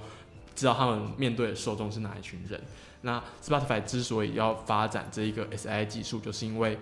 [0.56, 2.62] 知道他们面对的受众是哪一群人。
[3.02, 6.80] 那 Spotify 之所以要发展这一个 SI 技术，就是因为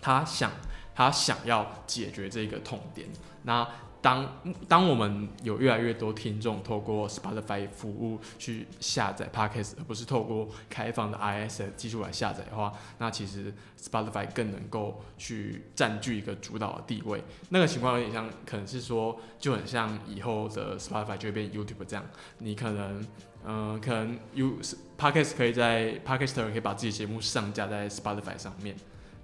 [0.00, 0.50] 他想。
[0.94, 3.08] 他想要解决这个痛点。
[3.42, 3.66] 那
[4.00, 4.28] 当
[4.68, 17.22] 当我们有越来越多听众透过 Spotify 服务去下载 Podcast，而不是透过开放的 IS 技术来下载的话，那其实 Spotify 更能够去占据一个主导的地位。
[17.50, 22.04] 那个情况有点像，可能是说，就很像以后的 Spotify 就会变 YouTube 这样。
[22.38, 23.06] 你可能，
[23.46, 24.58] 嗯，可能 You
[24.98, 28.74] Podcast 可以在 Podcaster 可以把自己节目上架在 Spotify 上面，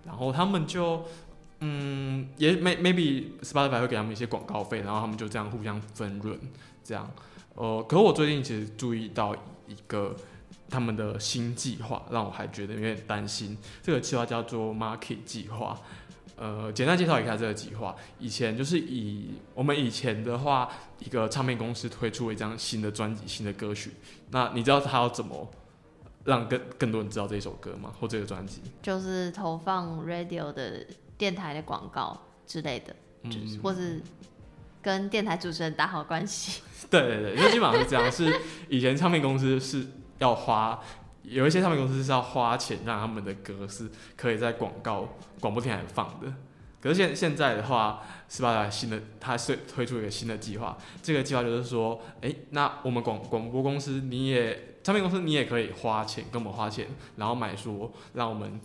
[0.06, 1.02] 然后他们就。
[1.60, 6.38] 嗯，也 may maybe Spotify 会给他们一些广告费，然后他们就这样互相分润，
[6.84, 7.10] 这样。
[7.56, 9.34] 呃，可我最近其实注意到
[9.66, 10.14] 一个
[10.70, 13.58] 他们的新计划，让我还觉得有点担心。
[13.82, 15.76] 这个计划叫做 Market 计划。
[16.36, 17.96] 呃，简单介绍一下这个计划。
[18.20, 23.90] 以前就是以我们以前的话，一个唱片公司推出了一张新的专辑、新的歌曲，
[24.30, 25.50] 那你知道他要怎么
[26.22, 27.92] 让更更多人知道这首歌吗？
[27.98, 28.60] 或这个专辑？
[28.80, 30.86] 就是投放 radio 的。
[31.18, 34.00] 电台的广告之类的，就是或是
[34.80, 36.62] 跟电台主持人打好关系。
[36.88, 38.10] 对对对，因为基本上是这样。
[38.10, 39.86] 是以前唱片公司是
[40.18, 40.80] 要花，
[41.24, 45.08] 有一些唱片公司是要花钱让他们的歌是可以在广告
[45.40, 46.32] 广播电台放的。
[46.80, 50.78] 可是现现在的话，斯巴达新的，它是推出一个新的计划。
[51.02, 58.60] 这个计划就是说，哎，那我们广广播公司，你也唱片公司，你也可以花钱跟我们花钱，然后买说让我们。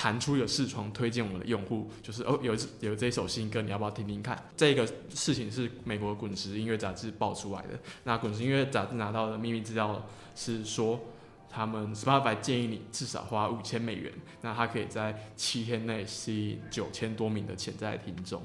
[0.00, 4.40] 弹出一个视窗，推荐我们的用户，就是哦，有有这首新歌，你要不要听听看？
[4.56, 7.70] 这个事情是美国滚石音乐杂志爆出来的。
[8.04, 10.06] 那滚石音乐杂志拿到的秘密资料
[10.36, 11.00] 是说，
[11.50, 18.40] 他们 Spotify 建议你至少花五千美元，那他可以在七天内吸引九千多名的潜在听众。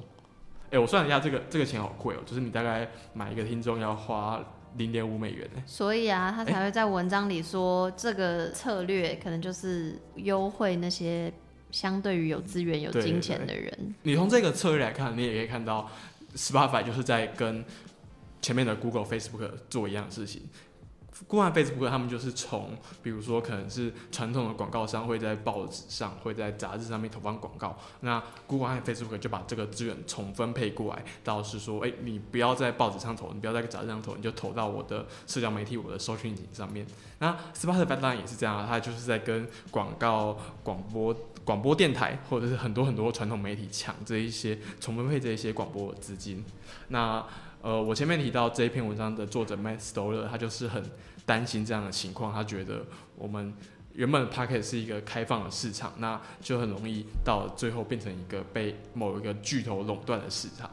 [0.71, 4.43] 哎，我算了一下，这个这个钱好贵哦，就是你大概买一个听众要花
[4.77, 11.31] 零点五美元所以啊，他才会在文章里说，这个策略可能就是优惠那些。
[11.73, 15.89] 相对于有资源、有金钱的人，你从这个策略来看，你也可以看到
[16.35, 17.65] ，Spotify 就是在跟
[18.43, 20.43] 前面的 Google、Facebook 做一样的事情。
[21.27, 36.85] Google、Facebook 他们就是从，比如说可能是传统的广告商会在报纸上、会在杂志上面投放广告，那 Google 和 Facebook 就把这个资源重分配过来，到是说，哎，你不要在报纸上投，你不要在杂志上投，你就投到我的社交媒体、我的搜寻引擎上面。
[37.19, 41.15] 那 Spotify 当然也是这样，它就是在跟广告、广播。
[41.45, 46.43] 广播电台或者是很多很多传统媒体抢这一些重分配这一些广播资金。
[46.87, 47.25] 那
[47.61, 50.83] 呃，我前面提到这一篇文章的作者 Matt Stoller，他就是很
[51.25, 52.33] 担心这样的情况。
[52.33, 53.53] 他觉得我们
[53.93, 60.69] 原本 p a c k e t 是一个开放的市场，那就很容易到最后变成一个被某一个巨头垄断的市场。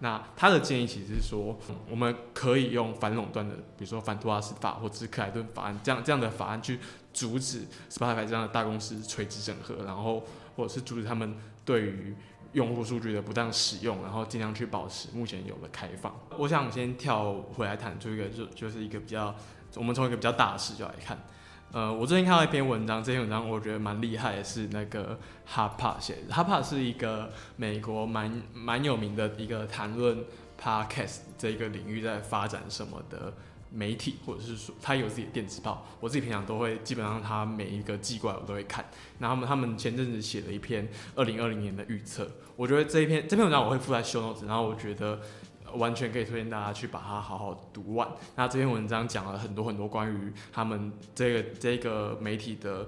[0.00, 1.56] 那他的建议其实是说，
[1.88, 6.78] 我们可以用反垄断的，比如说反托拉斯法或者是克莱顿法案这样这样的法案去。
[7.12, 10.24] 阻止 Spotify 这样的大公司垂直整合，然后
[10.56, 12.14] 或者是阻止他们对于
[12.52, 16.14] 用户数据的不当使用，然后尽量去保持目前有的开放。
[16.36, 19.34] 我想先跳回来谈出一个，就就是一个比较，
[19.74, 21.18] 我们从一个比较大的视角来看。
[21.72, 25.18] 呃，我最近看到一篇文章，这篇文章我觉得蛮厉害的，是那个
[25.50, 26.34] Harpa 写的。
[26.34, 30.22] Harpa 是一个美国蛮蛮有名的一个谈论
[30.62, 33.32] Podcast 这个领域在发展什么的。
[33.74, 38.84] 媒体，或者是说他有自己的电子报，我自己平常都会基本上他每一个寄过来我都会看。
[39.18, 45.20] 那他们他们前阵子写了一篇二零二零年的预测，我觉得这一篇这篇文章我会附在 show notes，然后我觉得
[45.74, 48.06] 完全可以推荐大家去把它好好读完。
[48.36, 52.86] 那这篇文章讲了很多很多关于他们这个这个媒体的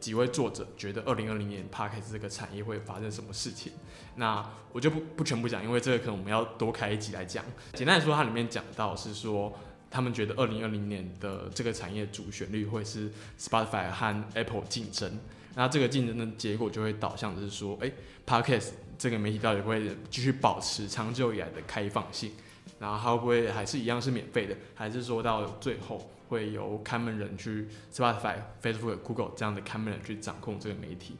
[0.00, 3.72] 几位作者觉得二零二零年 p a r k 这个产业会发生什么事情。
[4.16, 7.44] 那我就不不全部讲，因为这个可能我们要多开一集来讲。
[7.74, 9.56] 简单来说，它里面讲到是说。
[9.90, 15.18] 他们觉得二零二零年的这个产业主旋律会是 Spotify 和 Apple 竞争，
[15.54, 17.90] 那这个竞争的结果就会导向是说，哎
[18.26, 22.32] ，Podcast 这个媒体到底会继续保持长久以来的开放性？
[22.78, 31.16] 然后它会不会还是一样是免费的，还是说到最后会由看门人去 Spotify、Facebook、Google 这样的看门人去掌控这个媒体？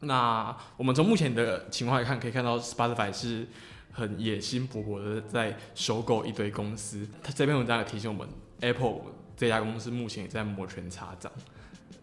[0.00, 3.46] 那我们从目前的情况来看，可以看到 Spotify 是
[3.94, 7.08] 很野心勃勃的在收购一堆公司。
[7.22, 8.28] 他这篇文章也提醒我们
[8.60, 8.96] ，Apple
[9.34, 11.32] 这家公司目前也在摩拳擦掌，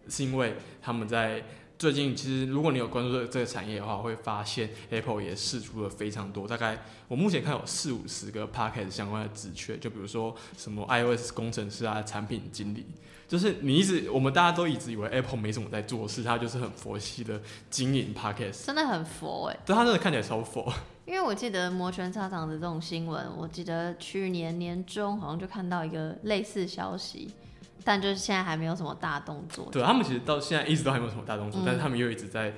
[0.08, 1.44] 是因为他们在。
[1.78, 12.86] 最近其实，如果你有关注这这个产业的话，会发现 Apple 也试出了非常多，大概我目前看有四五十个 p a c k e t 相关的职缺，就比如说什么 iOS 工程师啊、产品经理，
[13.26, 20.72] 就是你一直我们大家都一直以为 Apple 没什么在做事，它就是很佛系的经营 p a c k e t 真的很佛哎，对，它真的看起来超佛。
[21.04, 27.30] 因为我记得摩拳擦掌的这种新闻，我记得去年年中好像就看到一个类似消息。
[27.84, 29.68] 但就是现在还没有什么大动作。
[29.72, 32.54] 对他们其实到现在一直都还没有什么大动作，但是他们又一直在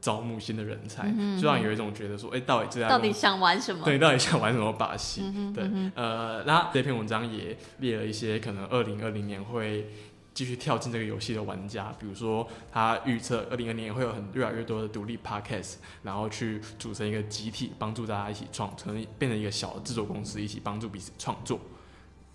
[0.00, 1.06] 招募新的人才，
[1.38, 3.84] 就让有一种觉得说，哎，到底这样到底想玩什么？
[3.84, 5.22] 对，到底想玩什么把戏？
[5.54, 9.90] 对，呃，那这篇文章也列了一些可能二零二零年会
[10.34, 21.60] 继续跳进这个游戏的玩家，比如说他预测二零二零年会有很越来越多的独立 podcast，然后去组成一个集体，帮助大家一起创，成变成一个小的制作公司，一起帮助彼此创作。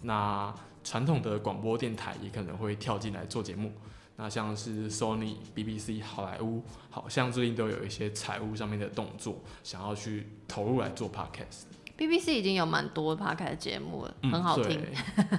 [0.04, 3.72] 那传统的广播电台也可能会跳进来做节目，
[4.16, 11.76] 那像是 Sony、BBC、好莱坞，好像最近都有一些财务上面的动作，想要去投入来做 podcast。
[11.98, 14.82] BBC 已经有蛮多 podcast 节目了，很好听。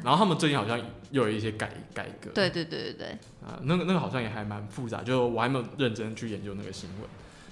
[0.02, 0.78] 然后他们最近好像
[1.10, 2.30] 又有一些改改革。
[2.34, 3.08] 对对对对对。
[3.46, 7.08] 啊，那个那个好像也还蛮复杂，就我还没有认真去研究那个新闻。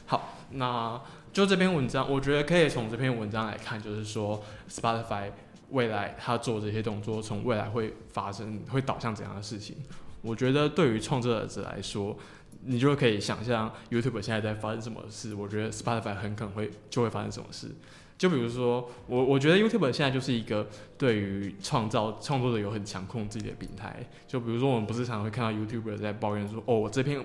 [0.06, 1.00] 好，那
[1.32, 5.30] 就这篇文章，我觉得可以从这篇文章来看，就是说 Spotify。
[5.70, 9.76] 未来他做这些动作，从未来会发生会导向怎样的事情？
[10.22, 12.16] 我觉得对于创作者来说，
[12.62, 15.34] 你就可以想象 YouTube 现在在发生什么事。
[15.34, 17.74] 我觉得 Spotify 很可能会就会发生什么事。
[18.18, 24.04] 就比如说，我我觉得 YouTube 现在就是一个对于创造创作者有很强控制的平台。
[24.26, 27.24] 就比如说，我们不是常常会看到 YouTuber 在抱怨说：“哦，我这篇。”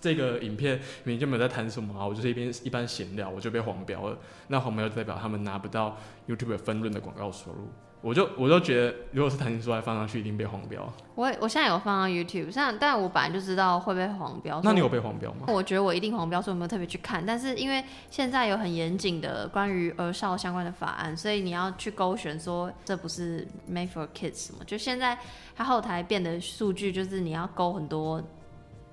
[0.00, 4.18] 这个影片明明就没有在谈什么啊，我就是一边一般闲聊，我就被黄标了。
[4.48, 5.96] 那黄标代表他们拿不到
[6.28, 7.68] YouTube 分润的广告收入。
[8.04, 10.86] 我就我就觉得，如果是弹琴出来放上去，一定被黄标。
[11.14, 14.60] 我我现在有放到 YouTube 上，但我本来就知道会被黄标。
[14.62, 15.46] 那你有被黄标吗？
[15.48, 17.24] 我觉得我一定黄标，所以我没有特别去看。
[17.24, 24.62] 但是因为现在有很严谨的关于儿少相关的法案，所以你要去勾选说这不是 Made for Kids 什么。
[24.66, 25.18] 就现在
[25.56, 28.22] 它后台变的数据，就是你要勾很多。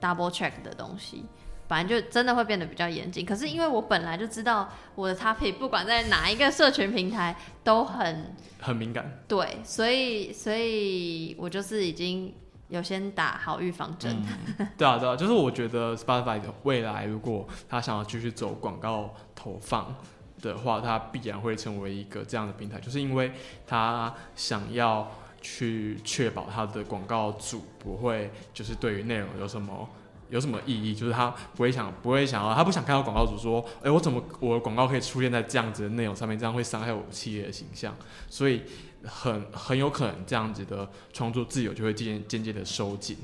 [0.01, 1.23] double check 的东西，
[1.71, 3.25] 反正就真的会变得比较严谨。
[3.25, 12.33] 可是因为我本来就知道我的 topic 不管在哪一个社群平台都很很敏感，对，所以所以我就是已经
[12.67, 14.21] 有先打好预防针。
[14.77, 19.95] 对啊，对啊，就是我觉得 Spotify 的未来，如果他想要继续走广告投放
[20.41, 23.31] 的话，它必然会成为一个这样的平台，就是因为
[23.65, 25.09] 他想要。
[25.43, 29.89] 去确保他的广告主不会就是对于内容有什么
[30.31, 37.95] 有什么意义，就是他不会想不会想要他不想看到广告主说，哎，我怎么我的广告可以出现在这样子的内容上面，这样会伤害我企业的形象，
[38.29, 38.63] 所以
[39.03, 43.17] 很很有可能这样子的创作自由就会渐渐渐的收紧。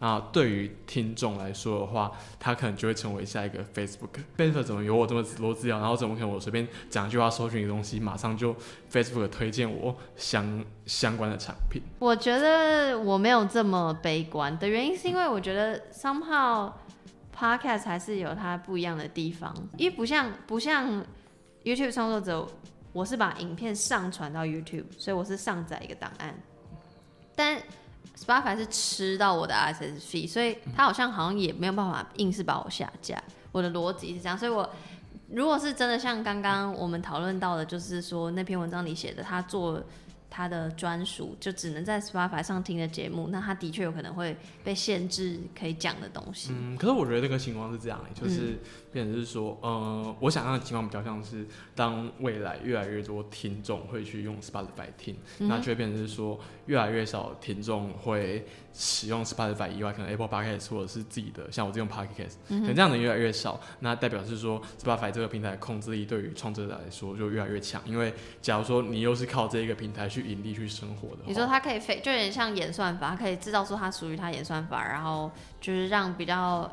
[0.00, 4.20] 那对于听众来说的话，他可能就会成为下一个 Facebook。
[4.36, 8.54] Facebook 怎么有我这么多资料，然后怎么可能我随便讲一句话，搜寻一个东西，马上就
[8.92, 11.80] Facebook 推荐我相相关的产品？
[12.00, 16.70] 我觉得我没有这么悲观的原因，是因为我觉得 somehow
[17.34, 21.02] podcast 还是有它不一样的地方，因为不像不像
[21.62, 22.46] YouTube 创作者，
[22.92, 26.34] 我是把影片上传到 YouTube，所以我是上载一个档案，
[27.34, 27.62] 但。
[28.16, 33.22] Spotify 是吃到我的 RSS fee，所以他好像好像也没有办法硬是把我下架。
[33.52, 34.68] 我的逻辑是这样，所以我
[35.30, 39.82] 如果是真的像刚刚我们讨论到的，就是说那篇文章里写的，他做。
[40.36, 46.50] 他的专属就只能在 Spotify 上听的节目，那他的确有可能会被限制可以讲的东西。
[46.52, 48.58] 嗯，可是我觉得这个情况是这样，就是
[48.92, 51.46] 变成是说，呃，我想象的情况比较像是，
[51.76, 68.12] 当未来越来越多听众会去用 Spotify 听，那就会变成是说，越来越少听众会使用 Spotify 以外，可能 Apple Podcast 或者是自己的，像我这种 Podcast，可能这样的越来越少，那代表是说 Spotify 这个平台控制力对于创作者来说就越来越强，因为
[68.42, 70.24] 假如说你又是靠这一个平台去。
[70.24, 76.68] 盈利去生活的，你说它可以非，就有点像演算法，可以制造出它属于它演算法，然后就是让比较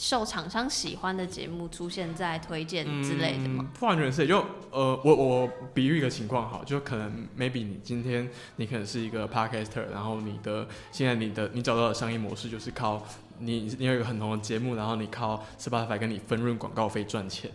[0.00, 3.68] 受厂商喜欢的节目出现在推荐之类的吗？
[3.78, 8.26] 不完全是，就呃，我我比喻一个情况好，就可能 maybe 你今天
[8.56, 13.06] 你可能是一个 podcaster，然后你的现在你的你找到的商业模式就是靠
[13.40, 17.50] 你你有一个很红的节目，然后你靠 Spotify 跟你分润广告费赚钱。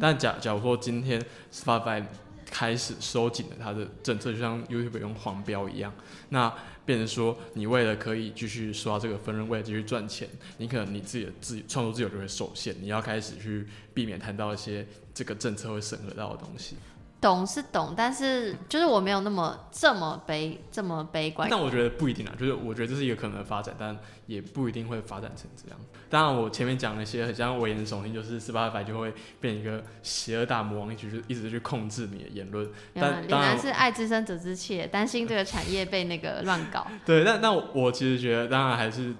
[0.00, 1.22] 但假假如说今天
[1.52, 2.02] Spotify
[2.50, 5.92] 开始收紧了它的政策，就像 YouTube 用黄标一样。
[6.30, 6.50] 那
[6.90, 10.28] 变成说，你为了可以继续刷这个分润，为了继续赚钱，
[10.58, 13.64] 你可能你自己的自创作自由就会受限，你要开始去
[13.94, 14.84] 避免谈到一些
[15.14, 16.74] 这个政策会审核到的东西。
[17.20, 21.48] 懂是懂，但是就是我没有那么这么悲这么悲观。
[21.50, 23.94] 但我觉得不一定啊，就是我觉得这是一个可能的发展，但
[24.26, 25.78] 也不一定会发展成这样。
[26.08, 32.66] 当然，我前面讲了一些很像危言耸听，就是十八百就会变一个邪恶大魔王，一直一直去控制你的言论。
[32.94, 36.86] 但当然是爱之深责之切，担心这个产业被那个乱搞。
[37.04, 39.14] 对，但那我其实觉得，当然还是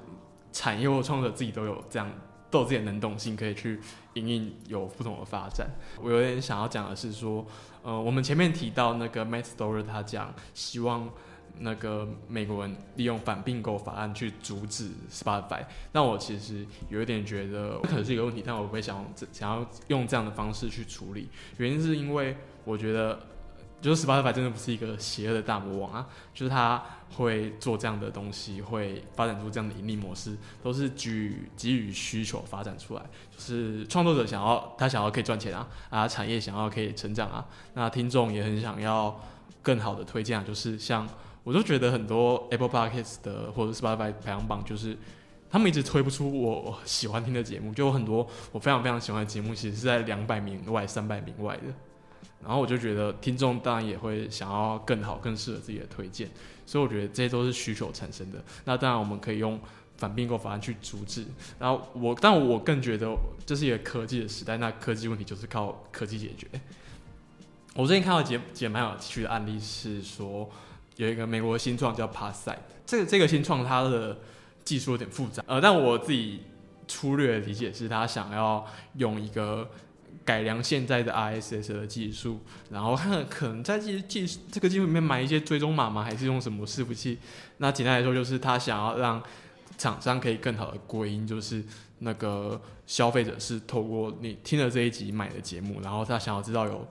[0.53, 2.11] 产业或创作者自己都有这样
[2.51, 3.78] 都有自己的能动性，可以去
[4.14, 5.68] 营运有不同的发展。
[6.01, 7.46] 我有点想要讲的是说。
[7.82, 11.10] 呃，我们前面提到那个 Matt Story，他讲希望
[11.58, 21.28] 那个美国人利用反并购法案去阻止 Spotify，那我其实有一点觉得可能是一个问题，但我不会想想要用这样的方式去处理，
[21.58, 23.18] 原因是因为我觉得
[23.80, 26.82] 就是 Spotify 真的不是一个邪恶的大魔王啊，就是他
[27.16, 33.02] 会做这样的东西，会发展出这样的盈利模式，都是基基于需求发展出来。
[33.30, 39.18] 就是创作者想要他想要可以赚钱啊啊，产业想要可以成长啊，那听众也很想要
[39.62, 41.08] 更好的推荐啊，就是像
[41.42, 44.96] 我都觉得很多 Apple Podcast 的或者 Spotify 排行榜，就是
[45.50, 51.62] 他们一直推不出我喜欢听的节目，就有很多我非常非常喜欢的节目，其实是在两百名外、三百名外的，
[52.43, 56.28] 然后我就觉得听众当然也会想要更好、更适合自己的推荐，
[56.66, 58.43] 所以我觉得这些都是需求产生的。
[58.64, 59.61] 那当然我们可以用。
[60.01, 61.26] 反并购法案去阻止，
[61.59, 63.14] 然后我，但我更觉得
[63.45, 66.49] 这是一个科技的时代，那科技问题就是靠科技解决。
[67.74, 70.49] 我最近看到几几蛮有趣的案例，是说
[70.97, 74.16] 有一个美国新创叫 Passite，这个这个新创它的
[74.64, 76.45] 技术有点复杂，呃，但我自己
[76.88, 79.70] 粗略的理解是，他想要用一个
[80.30, 82.38] 改良现在的 RSS 的技术，
[82.70, 86.04] 然后看可能在技技这个技术里面买一些追踪码吗？
[86.04, 87.18] 还是用什么伺服器？
[87.56, 89.20] 那简单来说，就是他想要让
[89.76, 91.64] 厂商可以更好的归因，就是
[91.98, 96.86] 那个消费者是透过你听了这一集买的节目，然后他想要知道有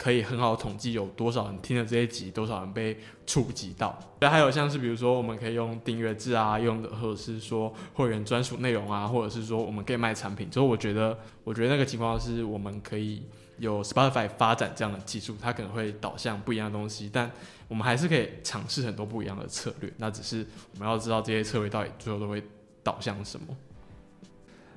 [0.00, 2.96] 可以很好统计有多少人听了这一集，多少人被
[3.26, 3.98] 触及到。
[4.18, 10.48] 对，还有像是比如说我们可以用订阅制啊，用的或者是说会员专属内容啊，或者是说我们可以卖产品。
[10.50, 13.22] 所以我觉得，我觉得那个情况是我们可以
[13.58, 17.30] 有 Spotify 发展这样的技术，它可能会导向不一样的东西，但。
[17.70, 20.44] 我们还是可以尝试很多不一样的策略，那只是
[20.74, 22.42] 我们要知道这些策略到底最后都会
[22.82, 23.46] 导向什么。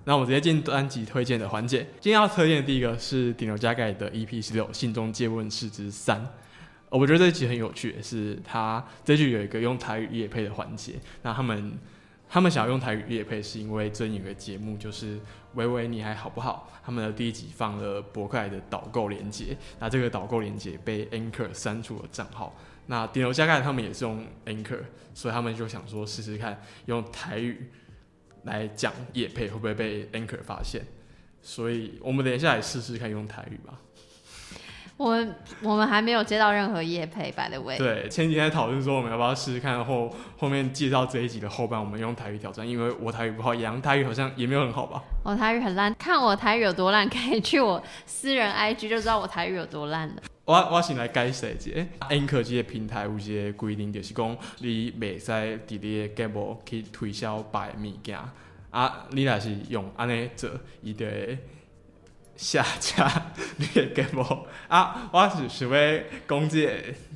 [0.05, 6.19] 那我们直接进单集推荐的环节，今天要推荐的第一个是顶流加盖的 EP 十六《信中借问事之三》。
[6.89, 10.93] 我觉得这一集很有趣，是它这句有一个用台语夜配的环节。
[11.21, 11.73] 那他们
[12.29, 15.17] 他们想要用台语夜配，是因为最近有个节目就是
[15.53, 22.55] 《喂喂你还好不好》，他们的第一集放了博客来的导购链接，那这个导购链接被 Anchor 删除了账号。
[22.87, 24.81] 那顶楼加盖他们也是用 Anchor，
[25.13, 27.71] 所以他们就想说试试看用台语
[28.43, 30.81] 来讲夜配会不会被 Anchor 发现，
[31.41, 33.73] 所以我们等一下来试试看用台语吧。
[34.95, 35.25] 我
[35.63, 37.77] 我们还没有接到任何夜配，by the way。
[37.79, 45.03] 对，前几天讨论说我们要不要试试看，后后面介绍这一集的后半，我们用台语挑战，因为我台语不好，杨台语好像也没有很好吧。
[45.23, 50.15] 我台语很烂，看我台语有多烂，可以去我私人 IG 就知道我台语有多烂了。
[50.45, 51.69] 我我先来解释一下
[52.09, 58.19] ，Anchor 这个平台有一个规定，就是讲你袂使伫你的节目去推销白物件，
[58.69, 60.49] 啊，你若是用安尼做，
[60.81, 61.37] 伊就会
[62.35, 64.21] 下架你的节目。
[64.67, 66.73] 啊，我是想要讲这个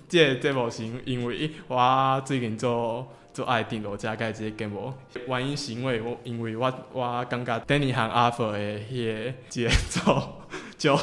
[0.08, 4.94] 这个节目是因为我最近做做爱订罗加盖这个节目，
[5.28, 10.48] 原因是因为我因为我我感觉 Danny 和 Arthur 的迄个节奏
[10.78, 10.98] 就。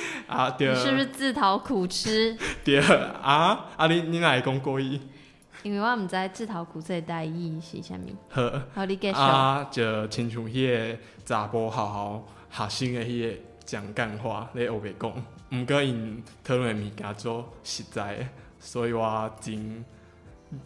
[0.26, 0.68] 啊，对。
[0.68, 2.36] 你是不是自讨苦吃？
[2.64, 5.00] 对啊，啊你你哪会讲过意？
[5.64, 8.14] 因为我毋知自讨苦吃的代意是啥物。
[8.28, 9.14] 好，好你继续。
[9.14, 15.12] 啊，就亲像迄个查甫好好学生的迄个讲干话，咧学袂讲，
[15.60, 18.28] 毋过因讨论的物件做实在，
[18.60, 19.84] 所以我真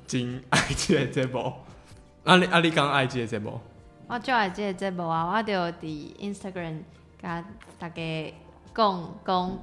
[0.07, 1.53] 真爱即个节目。
[2.25, 3.61] 啊你啊你讲爱即个节目？
[4.09, 5.33] 我就爱即个节目啊！
[5.35, 6.81] 我就伫 Instagram
[7.21, 7.43] 甲
[7.79, 8.35] 大家。
[8.75, 9.59] 讲讲，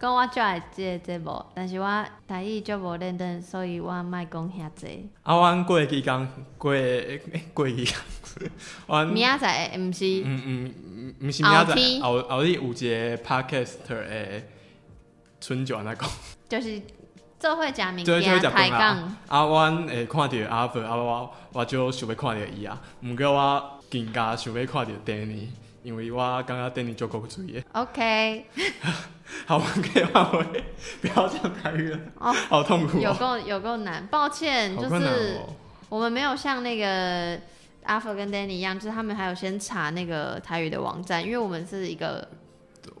[0.00, 5.08] 讲我最爱即个节目，但是我台语就无认真，所以我莫讲遐济。
[5.22, 6.26] 啊，阮过去讲
[6.58, 6.74] 过
[7.54, 7.94] 过期，
[8.86, 14.48] 阮明仔载毋是，嗯嗯，毋是明仔载，后后日有一个 podcaster 诶，
[15.40, 16.10] 春卷安尼讲，
[16.48, 16.82] 就是
[17.38, 19.16] 做伙食物件抬杠。
[19.28, 25.48] 啊，阮会看着阿伯，啊我我就想要看着伊啊，毋过我更加想要看着 Danny。
[25.86, 27.62] 因为我刚刚 Danny 就口注意。
[27.70, 28.44] OK，
[29.46, 30.64] 好，我们可以换回，
[31.00, 35.54] 不要讲台语了，哦好痛苦有哦，够有够难，抱歉，就困难是哦。
[35.88, 37.40] 我们没有像那个
[37.84, 42.28] 阿福跟 Danny 一样，就是他们还有先查那个台语的网站，因为我们是一个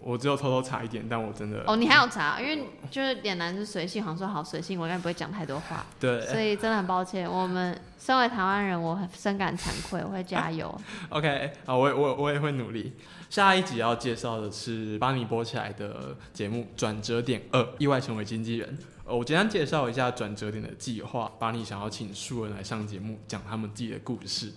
[0.06, 7.28] 我只有偷偷查一点，但我真的哦，你还有查，因为就是脸男是随性，好像说好随性，我应该不会讲太多话， 对所以真的很抱歉。
[7.28, 10.72] 我们身为台湾人，我很深感惭愧，我会加油。
[11.10, 12.92] OK 好，我也我我也会努力。
[13.28, 18.78] 下一集要介绍的是帮你播起来的节目《转折点二》，意外成为经纪人。
[19.04, 21.32] 呃，我简单介绍一下转折点的计划。
[21.40, 24.52] 把你想要请素人来上节目，讲他们自己的故事。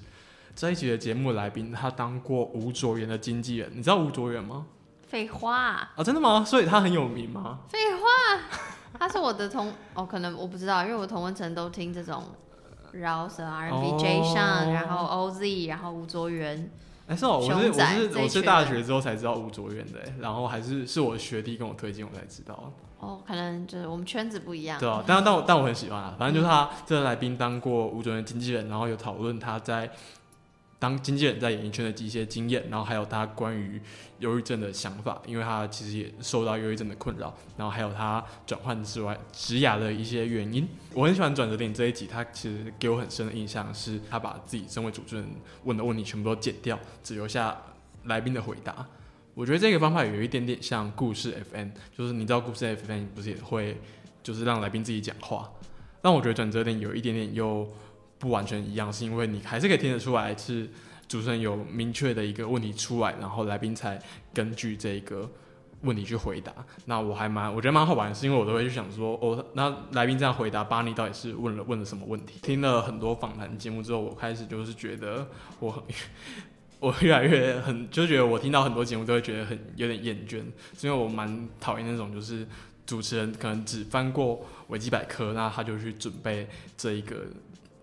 [0.56, 4.68] 这一集的节目来宾，他当过吴卓源的经纪人，你知道吴卓源吗？
[5.10, 6.46] 废话，啊，真的吗？
[6.46, 7.60] 所以他很有名吗？
[7.68, 8.44] 废话，
[9.00, 12.24] 他是我的同 哦，可能我不知道，因为我同温层都听这种
[12.92, 16.72] 饶舌 R&B、J 上，然后 OZ，然后吴卓源。
[17.08, 22.72] 哎、是哦，我是我是我是大人学之后才知道吴卓源的，哎然后还是是我学弟跟我推荐我才知道。
[23.00, 24.80] 哦，可能就是我们圈子不一样。
[24.80, 29.90] 对啊，但但我但我很喜欢啊，反正就是他这个来宾当过吴卓源经纪人，然后有讨论他在
[30.80, 33.80] 当经纪人在演艺圈的一些经验，然后还有他关于
[34.20, 40.66] 忧郁症的想法，因为他其实也受到忧郁症的困扰，然后还有他转换之外职涯的一些原因。
[40.94, 45.28] 我很喜欢转折点这一集，他其实给我很深的印象是，他把自己身为主持人
[45.66, 47.56] 问的问题全部都剪掉，只留下
[48.06, 48.88] 来宾的回答。
[49.34, 53.78] 我觉得这个方法有一点点像故事 FN，就是你知道故事 FN 不是也会
[54.24, 55.50] 就是让来宾自己讲话，
[56.02, 57.70] 但我觉得转折点有一点点又
[58.20, 60.70] 不完全一样，是因为你还是可以听得出来是
[61.08, 64.00] 主持人有明确的一个问题出来，然后来宾才
[64.34, 65.28] 根据这个
[65.82, 66.54] 问题去回答。
[66.86, 72.40] 那我还蛮我觉得蛮好玩，是因为我都会去想说，哦，那来宾这样回答，巴尼到底是问了问了什么问题？
[72.44, 75.28] 听了很多访谈节目之后，我开始就是觉得
[75.60, 75.84] 我很。
[76.82, 80.42] 我越来越很，就觉得我听到很多节目都会觉得很有点厌倦，
[80.78, 82.48] 是因为我蛮讨厌那种就是
[82.86, 86.48] 主持人可能只翻过维基百科，那他就去准备
[86.78, 87.26] 这一个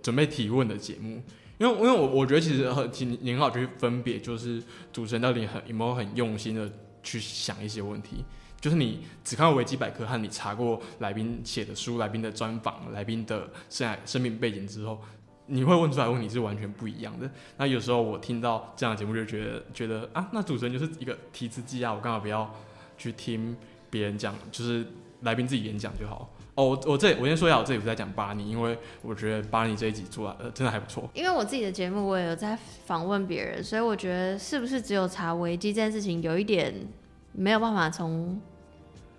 [0.07, 1.21] 准备提问的节目。
[1.59, 6.71] 因为因为我我觉得其实很挺你很好去分别，就是主持人到底很有没有很用心的
[7.03, 8.25] 去想一些问题。
[8.61, 15.01] 就是你只看过维基百科和你查过来宾写的书、来宾的专访、来宾的生生命背景之后，
[15.47, 17.29] 你会问出来问题是完全不一样的。
[17.57, 22.55] 那有时候我听到这样的节目，就觉得觉得啊，那主持人就是一个提词机啊，我干嘛不要
[22.97, 23.57] 去听
[23.91, 24.87] 别人讲，就是
[25.23, 26.31] 来宾自己演讲就好。
[26.57, 31.09] 哦，我我这我先说一下，我这里不在讲巴尼，因为我觉得巴尼这一集做的、呃、真的还不错。
[31.15, 36.75] 因为我自己的节目我也有在访问别人，所以我觉得是不是只有查维基这件事情有一点
[37.33, 38.41] 没有办法从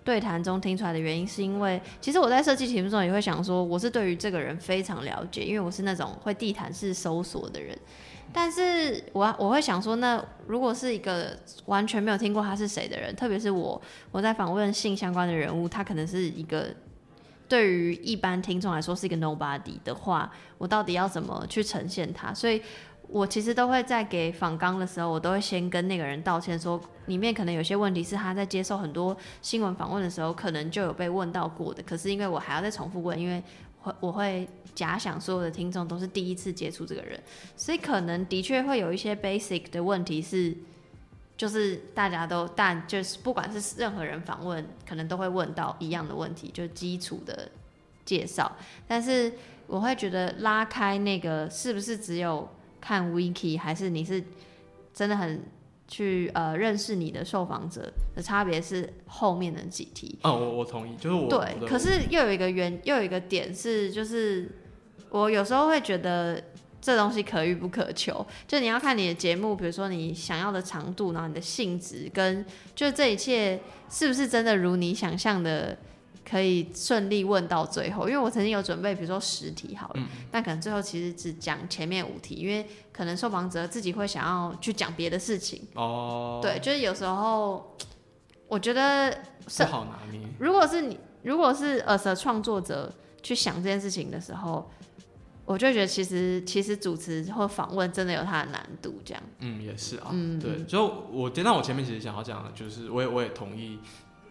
[0.02, 7.78] 对谈中听出来的原因，是因为其实我在设计题目中也会想说，我是对于这个人非常了解，因为我是那种会地毯式搜索的人。
[8.32, 13.80] 但是我我会想说，那如果是一个完全没有听过他是谁的人，特别是我
[14.10, 16.66] 我在访问性相关的人物，他可能是一个
[17.48, 22.32] 对于一般听众来说是一个 nobody 的话，我到底要怎么去呈现他？
[22.34, 22.60] 所以
[23.08, 31.82] 我其实都会在给访纲的时候，我都会先跟那个人道歉，说里面可能有些问题是他在接受很多新闻访问的时候，可能就有被问到过的。
[31.82, 33.42] 可是因为我还要再重复问，因为
[33.80, 37.18] 会我会假想所有的听众都是第一次接触这个人，
[37.56, 40.54] 所以可能的确会有一些 basic 的问题是。
[41.38, 47.48] 就是大家都，但就是不管是任何人访问，可能都会问到一样的问题，就是基础的
[48.04, 48.56] 介绍。
[48.88, 49.32] 但是
[49.68, 52.48] 我会觉得拉开那个是不是只有
[52.80, 54.22] 看 wiki，还是你是
[54.92, 55.44] 真的很
[55.86, 60.18] 去呃认识你的受访者的差别是后面的几题。
[60.22, 64.50] 哦，我我同意，就是我对我，可是又有一个原，又有一个点是，就是
[65.10, 66.42] 我有时候会觉得
[66.80, 73.60] 这东西可遇不可求，就你要看你的节目，比如说你想要的长度，然后你的性质跟就这一切
[73.90, 75.76] 是不是真的如你想象的
[76.28, 78.08] 可以顺利问到最后？
[78.08, 85.62] 因为我曾经有准备，比如说十题好了，嗯但可能最后其实只讲前面五题，因为可能受访者自己会想要去讲别的事情。
[85.74, 87.76] 哦，对，就是有时候
[88.46, 89.10] 我觉得
[89.48, 90.20] 是不好拿捏。
[90.38, 94.70] 如果是你，如果是 a 创作者去想这件事情的时候，
[95.48, 99.22] 我就觉得其实其实主持或访问真的有它的难度，这样。
[99.38, 103.78] 嗯，也是啊，嗯对，就我，但我前面其实想要讲的，就是我也我也同意，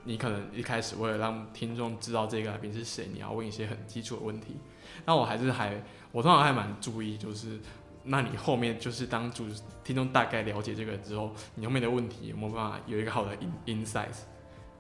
[0.04, 4.58] 你可能一开始为了让听众知道这个来宾是谁，你要问一些很基础的问题。
[5.06, 7.60] 那我还是还，我通常还蛮注意，就是
[8.04, 9.48] 那你后面就是当主
[9.84, 14.16] 听众大概了解这个之后，你后面的问题有没有办法有一个好的 in insight？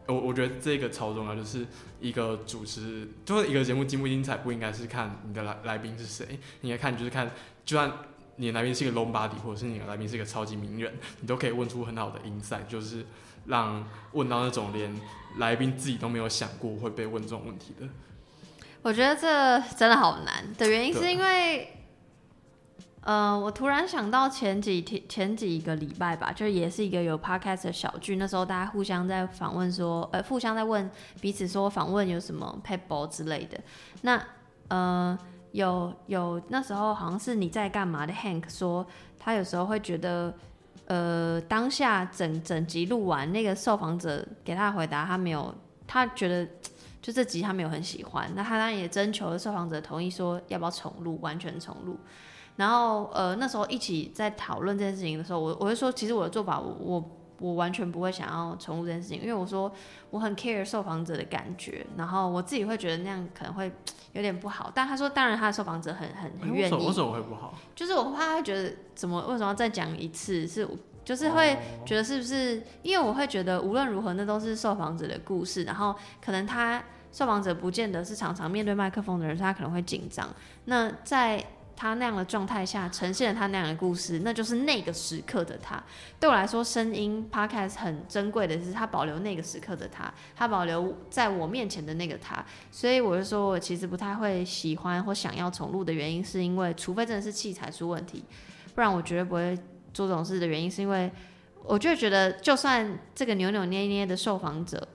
[0.08, 1.66] 我我觉得这个超重要，就是
[1.99, 6.26] 一个主持，就是一个节目精不精彩，不应该是看你的来来宾是谁，
[6.62, 7.30] 你应该看就是看，
[7.66, 7.91] 就算
[8.38, 13.05] 你的来宾是一个 long body，或者是你的来宾是一个超级名人，你都可以问出很好的 insight，就是
[13.45, 14.93] 让问到那种连
[15.38, 17.88] 来宾自己都没有想过会被问这种问题的。
[18.84, 21.76] 我觉得这真的好难的原因是因为，
[23.08, 30.91] 呃，我突然想到前几天前几个礼拜吧，就也是一个有 podcast 的小剧，那时候大家互相在访问说，呃，互相在问
[31.22, 33.58] 彼此说访问有什么 p e b b l 之类的。
[34.01, 34.22] 那
[34.68, 35.18] 呃，
[35.53, 38.86] 有有那时候好像是你在干嘛的 Hank 说，
[39.18, 40.34] 他有时候会觉得。
[40.89, 45.53] 呃，当下整整集录完，那个受访者给他的回答，他没有，
[45.86, 46.47] 他觉得
[47.01, 51.99] 就这集他没有很喜欢，那他当然也征求了受访者同意，说要不要重录，完全重录。
[52.58, 59.72] 然后呃那时候一起在讨论这件事情的时候，我我会说，其实我的做法，我我我完全不会想要重录这件事情，因为我说
[60.10, 63.72] 我很 care 受访者的感觉，然后我自己会觉得那样可能会
[64.14, 64.72] 有点不好。
[64.74, 67.53] 但他说，当然他的受访者很很很愿意为什么会不好？
[67.76, 70.68] 就是我怕他会觉得怎么为什么要再讲一次，是
[71.05, 72.62] 就是会哦觉得是不是？
[72.82, 80.28] 因为我会觉得无论如何，那都是受访者的故事，然后可能他受访者不见得是常常面对麦克风的人，所以他可能会紧张。
[80.66, 81.45] 那在
[81.78, 85.82] 他那样的状态下呈现了他那样的故事，那就是那个时刻的他。
[86.19, 92.43] 对我来说，声音 podcast 很珍贵的是，他保留那个时刻的他，他保留在我面前的那个他。
[92.71, 98.25] 所以我就说我其实不太会喜欢或想要重录的原因，是因为除非真的是器材出问题，
[98.73, 99.55] 不然我绝对不会
[99.93, 101.11] 做这种事的原因，是因为
[101.63, 104.88] 我就觉得，就算这个扭扭捏捏的受访者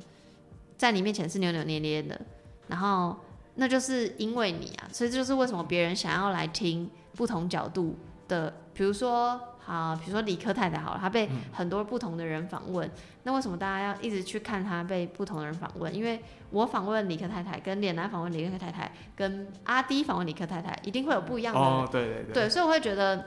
[0.77, 2.21] 在你面前是扭扭捏捏的，
[2.67, 3.17] 然后
[3.55, 7.97] 那就是因为你啊，所以这就是为什么别人想要来听不同角度
[8.29, 9.41] 的，比如说。
[9.65, 12.91] 啊，比如说理科太太好了，她被很多不同的人访问，
[13.23, 15.95] 那为什么大家要一直去看她被不同的人访问？
[15.95, 23.25] 因为我访问理科太太，跟脸男访问理科太太，跟阿迪访问理科太太，一定会有不一样的哦，对对对，对，所以我会觉得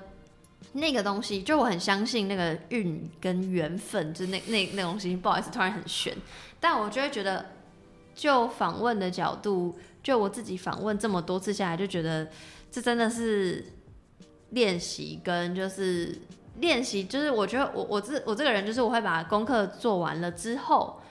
[0.73, 5.15] 那个东西，就我很相信那个运跟缘分，就是那那那东西。
[5.15, 6.13] 不好意思，突然很悬，
[6.59, 7.45] 但我就会觉得，
[8.13, 12.29] 就访问的角度，就我自己访问这么多次下来，就觉得
[12.69, 13.65] 这真的是
[14.51, 16.15] 练习跟就是
[16.59, 21.01] 练习，就是我觉得我我这我这个人就是我会把功课做完了之后，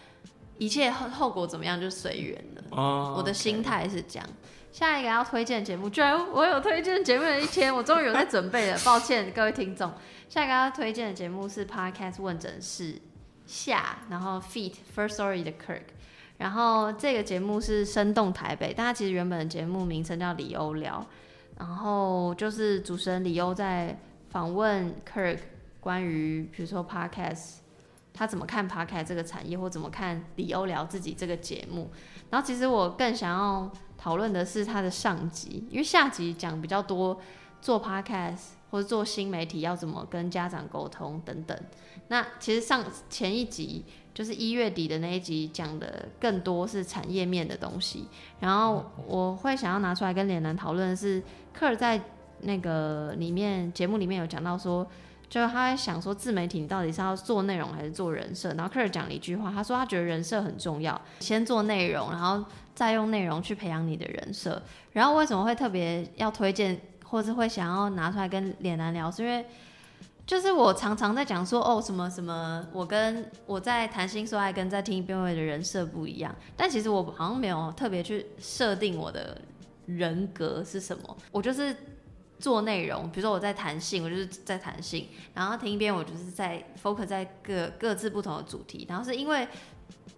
[0.58, 2.62] 一切后后果怎么样就随缘了。
[2.70, 4.28] 哦，我的心态是这样。
[4.70, 9.92] 下一个要推荐的节目，居然我有推荐节目的一天，我终于有在准备了，抱歉各位听众。
[10.28, 13.00] 下一个要推荐的节目是 Podcast 问诊室
[13.44, 15.82] 下，然后 Feet First Story 的 Kirk，
[16.38, 21.04] 然后这个节目是生动台北，但它其实原本的节目名称叫李欧聊，
[21.58, 23.98] 然后就是主持人李欧在
[24.30, 25.38] 访问 Kirk
[25.80, 27.58] 关于比如说 Podcast。
[28.16, 31.90] 他怎么看 Podcast 这个产业，或怎么看李欧聊自己这个节目？
[32.30, 33.68] 然后其实我更想要
[33.98, 37.20] 讨论的是他的上集，因为下集讲比较多
[37.60, 41.58] 做 podcast 或者做新媒体要怎么跟家长沟通等等。
[42.06, 43.84] 那其实上前一集
[44.14, 48.06] 就是一月底的那一集讲的更多是产业面的东西，
[48.40, 52.00] 然后我会想要拿出来跟脸男讨论的是，科尔在
[52.40, 54.86] 那个里面节目里面有讲到说。
[55.26, 58.50] 就是他在想说，自媒体你到底是要做内容还是做人设？
[58.50, 64.62] 然后科尔讲了一句话，他说他觉得人设很重要，先做内容，然后再用内容去培养你的人设。
[64.92, 69.44] 然后为什么会特别要推荐，或是会想要拿出来跟脸男聊，是因为
[70.26, 79.40] 就是我常常在讲说，哦，什么什么，我跟我在谈心说爱跟在听辩论的人设不一样，但其实我好像没有特别去设定我的
[79.86, 81.74] 人格是什么，我就是。
[82.36, 89.48] 做内容，比如说我在谈性，我就是在谈性，然后听一遍我就是在 focus 在各各自不同的主题，然后是因为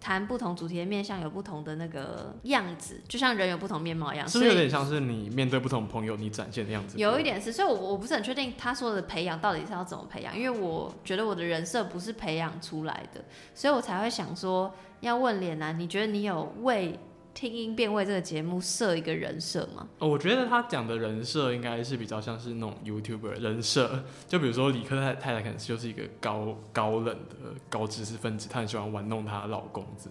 [0.07, 6.96] 谈不同主题的面向有不同的那个样子，就像人有不同面貌一样，是不是有点像是你面对不同朋友你展现的样子？
[6.96, 16.96] 有一点是，所以我我不是很确定他说的培养到底是要怎么培养，因为我觉得我的人设不是培养出来的，所以我才会想说要问脸男，你觉得你有为
[17.37, 19.87] 听音辨位这个节目设一个人设吗？
[19.99, 30.09] 哦，我觉得他讲的人设应该是比较像是那种 YouTuber 人设， 就比如说理科太太太可能就是一个高高冷的高知识分子，她很喜欢玩弄她的老公子。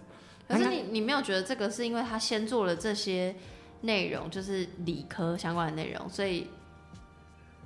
[0.48, 3.36] 可是你你没有觉得这个是因为他先做了这些
[3.82, 6.48] 内容，就是理科相关的内容，所以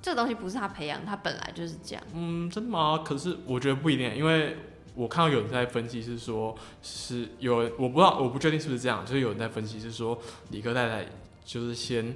[0.00, 2.02] 这个东西不是他培养，他本来就是这样。
[2.14, 3.02] 嗯，真的吗？
[3.04, 4.56] 可是我觉得不一定，因为
[4.94, 10.18] 我看到有人在分析是说，是有人我不知道，我不确定是不是这样，就是有人在分析是说，
[10.50, 11.06] 理科太太
[11.44, 12.14] 就是先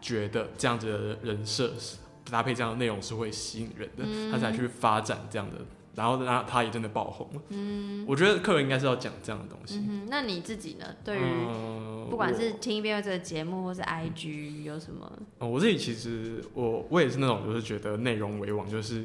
[0.00, 1.98] 觉得这样子的人设是
[2.30, 5.56] 搭配这样的内容是会吸引人的，他才去发展这样的，
[5.96, 7.42] 然后让他也真的爆红了。
[7.48, 9.78] 嗯，我觉得客人应该是要讲这样的东西。
[9.78, 10.86] 嗯，那你自己呢？
[11.04, 15.10] 对于、嗯，不管是听一遍这个节目，或是 IG 有什么？
[15.38, 19.04] 呃我自己其实我我也是那种就是觉得内容为王，就是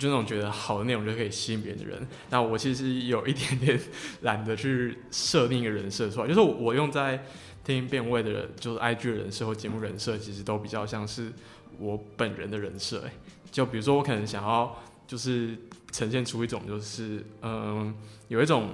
[0.00, 2.08] 就那种觉得好的内容就可以吸引别人的人。
[2.30, 3.80] 那我其实有一点点
[4.22, 7.22] 懒得去设定一个人设出来，就是我用在
[7.62, 11.30] 听变味的人，就是 IG 的人设或节目人设，其实都比较像是
[11.78, 13.04] 我本人的人设。
[13.52, 15.56] 就比如说我可能想要就是
[15.92, 17.94] 呈现出一种就是嗯
[18.28, 18.70] 有一种。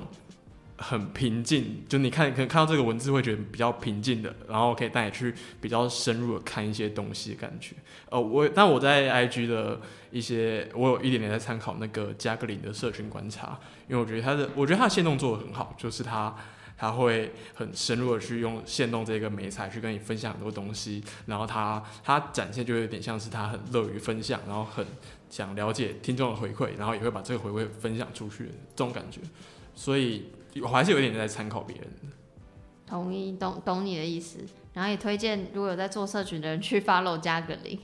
[0.78, 7.74] 很平静，就你看可能看到这个文字会觉得比较平静的，然后可以带你去比较深入的看一些东西的感觉。
[8.10, 13.58] 呃，我但我在 IG 的一些，我有一点点在参考那个加格林的社群观察，
[13.88, 16.36] 因为我觉得他的，我觉得他的线动做的很好，就是他
[16.76, 24.84] 他会很深入的去用线动这个美材去跟你分享很多东西，然后他他展现就有点像是他很乐于分享，然后很
[25.30, 29.20] 想了解听众的回馈，然后也会把这个回馈分享出去这种感觉，
[29.74, 30.26] 所以
[30.62, 32.16] 我还是有点在参考别人的。
[32.86, 34.38] 同意，懂懂你的意思。
[34.72, 37.78] 然后也推荐如果有在做社群的人去 follow 加个零。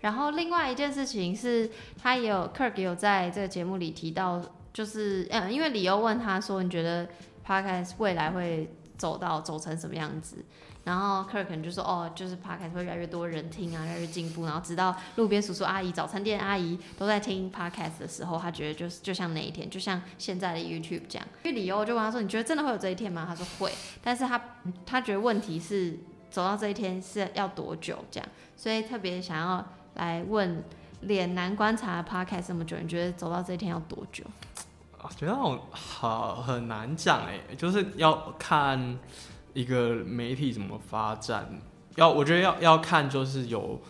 [0.00, 4.42] 然后另外一件事情是，他也有 Kirk 也有在这个节目里提到，
[4.72, 7.08] 就是嗯，因为理由问他说，你觉得
[7.46, 10.36] Podcast 未来会走到走成什么样子？
[10.84, 21.26] 然后 Kirk 可能就说，哦，就是 Podcast 会越来越多人听啊，越来越进步，然后直到路边叔叔阿姨、早餐店阿姨都在听 Podcast 的时候，他觉得就是就像那一天，就像现在的 YouTube 这样。
[21.42, 23.24] 因为理由我就问他说，你觉得真的会有这一天吗？
[23.26, 23.72] 他说会，
[24.02, 24.38] 但是他
[24.84, 25.98] 他觉得问题是
[26.30, 30.62] 走到这一天是要多久这样，所以特别想要来问
[31.00, 34.22] 脸男观察 Podcast 这么久，你觉得走到这一天要多久？
[35.04, 38.98] 我觉得那种好很难讲哎，就是要看
[39.52, 41.60] 一个媒体怎么发展，
[41.96, 43.80] 要我觉得要要看就是有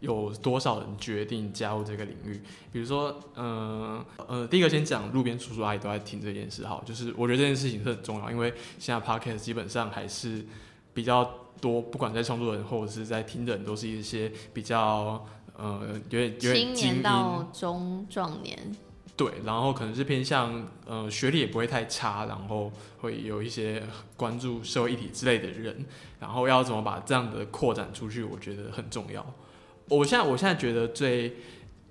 [0.00, 2.42] 有多少人决定加入这个领域。
[2.72, 10.44] 比如说，嗯呃第一个先讲路边叔叔阿姨都在听这件事，哈，就是我觉得这件事情是很重要，因为现在 podcast 基本上还是
[10.92, 11.24] 比较
[11.60, 15.24] 多，不管在创作人或者是在听的人，都是一些比较
[15.56, 18.76] 呃有点有点青年到中壮年，
[19.16, 23.80] 对，然后可能是偏向呃学历也不会太差，然后会有一些
[24.16, 25.84] 关注社会议题之类的人，
[26.18, 29.24] 然后要怎么把这样的扩展出去，我觉得很重要。
[29.88, 31.36] 我现在我现在觉得最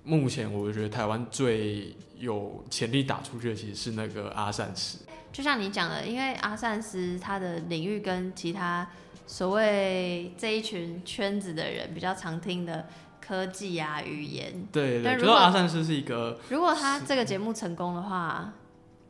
[0.02, 4.98] 目前我觉得台湾最有潜力打出去的其实是那个阿善师，
[5.32, 8.86] 就像你讲的，因为阿善斯他的领域跟其他
[9.26, 12.86] 所谓这一群圈子的人比较常听的
[13.26, 18.52] 科技啊、语言，对对对，但如果觉得阿善师是一个如果他这个节目成功的话，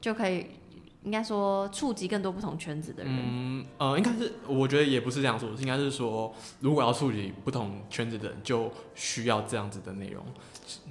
[0.00, 0.46] 就可以
[1.02, 3.12] 应该说触及更多不同圈子的人。
[3.12, 10.24] 嗯呃，应该是我觉得也不是这样说，应该是说如果要触及不同圈子的人，就需要这样子的内容。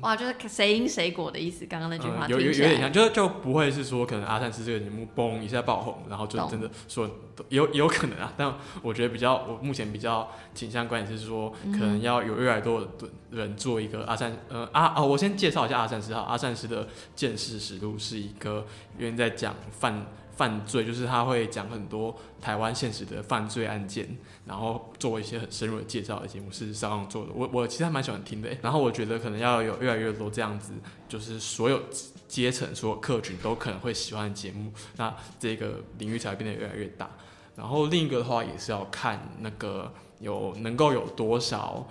[0.01, 1.65] 哇，就是谁因谁果的意思。
[1.65, 7.09] 刚刚那句话嗯、有有有点像，就就不会是说可能阿善师这个节目嘣一下爆红，然后就真的说
[7.49, 8.31] 有有可能啊。
[8.37, 12.87] 但我觉得比较，我目前比较倾向观点是说，可能要有越来越多的
[13.31, 16.21] 人做一个阿善呃阿哦，我先介绍一下阿善师哈。
[16.21, 18.65] 阿善师的见识实录是一个
[18.99, 20.05] 因为在讲犯
[20.35, 27.31] 犯罪，就是他会讲很多台湾现实的犯罪案件，然后做一些很深入的介绍的节目，是上上做的。
[27.33, 28.57] 我我其实还蛮喜欢听的欸。
[28.61, 30.73] 然后我觉得可能要有越来越多这样子，
[31.07, 31.81] 就是所有
[32.27, 37.09] 阶层、所有客群都可能会喜欢的节目，那这个领域才会变得越来越大。
[37.55, 41.87] 然后另一个的话也是要看那个有能够有多少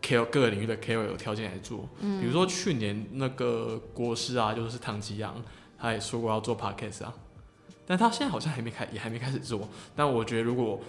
[0.00, 1.88] KOL 各个领域的 KOL 有条件来做。
[2.00, 5.34] 比如说去年那个国师啊，就是唐吉阳，
[5.76, 7.12] 他也说过要做 Podcast 啊，
[7.84, 9.68] 但他现在好像还没开，也还没开始做。
[9.96, 10.80] 但我觉得如果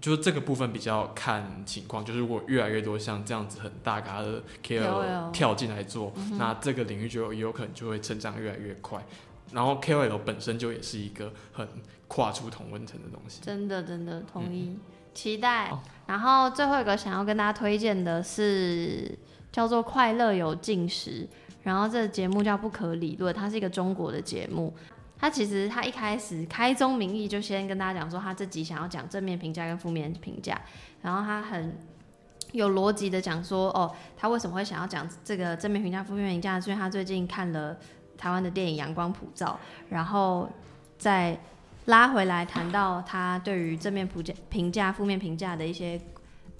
[0.00, 9.04] 就是这个部分比较看情况，就是如果越来越多像这样子很大咖的 KOL 跳进来做，那这个领域就有也有可能就会成长越来越快。
[9.52, 11.66] 然后 KOL 本身就也是一个很
[12.08, 13.40] 跨出同温层的东西。
[13.42, 14.78] 真的真的同意，
[15.12, 15.82] 期待好。
[16.06, 19.18] 然后最后一个想要跟大家推荐的是
[19.52, 21.22] 叫做《快乐有进食》，
[21.62, 24.72] 然后这个节目叫《不可理论》，它是一个中国的节目。
[25.20, 30.58] 他其实他一开始开宗明义就先跟大家讲说，他自己想要讲正面评价跟负面评价，
[31.02, 31.76] 然后他很
[32.52, 36.58] 有逻辑的讲说，哦，他为什么会想要讲这个正面评价、负面评价？
[36.58, 37.76] 是因为他最近看了
[38.16, 39.60] 台湾的电影《阳光普照》，
[39.90, 40.48] 然后
[40.96, 41.38] 再
[41.84, 46.00] 拉回来谈到他对于正面评价、评价、负面评价的一些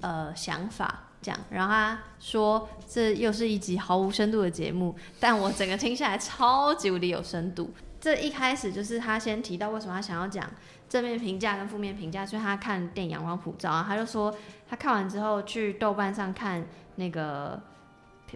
[0.01, 1.41] 呃想法，这样。
[1.51, 7.73] 然后他说这又是一集毫无深度的节目，但我整个听下来超级无敌有深度。
[8.01, 10.51] 这一开始就是他先提到为什么他想要讲
[10.89, 14.35] 正面评价跟负面评价，所以他看电影《阳光普照》啊，他就说
[14.69, 17.61] 他看完之后去豆瓣上看那个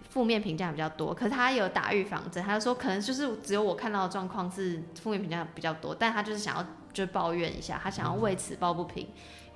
[0.09, 9.03] 负面评价比较多，可是他有打预防针，他就说可能就是只有我看到的状况是负面评价比较多，但他就是想要就抱怨一下，他想要为此抱不平，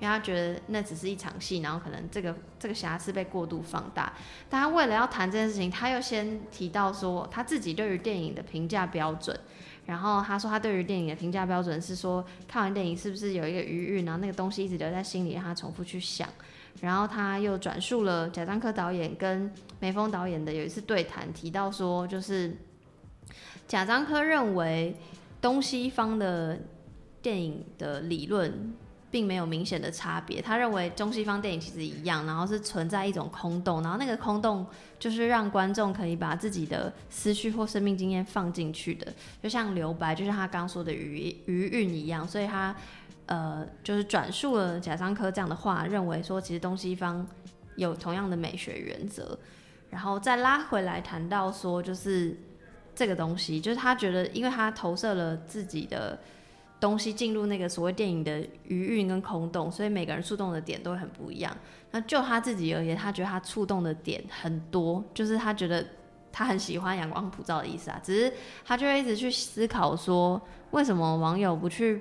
[0.00, 4.12] 为他觉得那只是一场戏，然后可能这个这个瑕疵被过度放大。
[4.48, 9.38] 但他为了要谈这件事情，他又先提到说他自己对于电影的评价标准。
[9.90, 16.28] 然后他说他对于电影的评价标准是说看完电影是不是有一个余韵，然后那个东西一直留在心里，让他重复去想。
[16.80, 22.56] 然后他又转述了贾樟柯导演跟梅峰导演的有一次对谈，提到说就是
[23.66, 24.94] 贾樟柯认为
[25.40, 26.56] 东西方的
[27.20, 28.72] 电影的理论。
[29.10, 30.40] 并没有明显的差别。
[30.40, 34.64] 他认为中西方电影其实一样，然后是存在一种空洞，然后那个空洞
[34.98, 42.26] 就是让观众可以把自己的思绪或生命经验放进去的，就像留白，就像他刚说的余余韵一样。
[42.28, 42.74] 所以他
[43.26, 47.26] 呃就是转述了贾樟柯这样的话，认为说其实东西方
[47.76, 49.36] 有同样的美学原则，
[49.90, 52.38] 然后再拉回来谈到说就是
[52.94, 56.16] 这个东西，就是他觉得因为他投射了自己的。
[56.80, 61.54] 东西进入那个所谓电影的余韵跟空洞，所以每个人触动的点都会很不一样。
[61.90, 65.86] 那就他自己而言，他觉得他触动的点很多，就是他觉得
[66.32, 68.00] 他很喜欢阳光普照的意思啊。
[68.02, 68.32] 只是
[68.64, 72.00] 他就会一直去思考说，为什么网友不去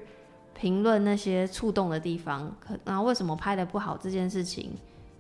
[0.53, 2.55] 评论那些触动的地方？
[2.59, 4.71] 可然后为什么拍的不好这件事情，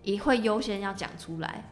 [0.03, 1.65] 也会优先要讲出来，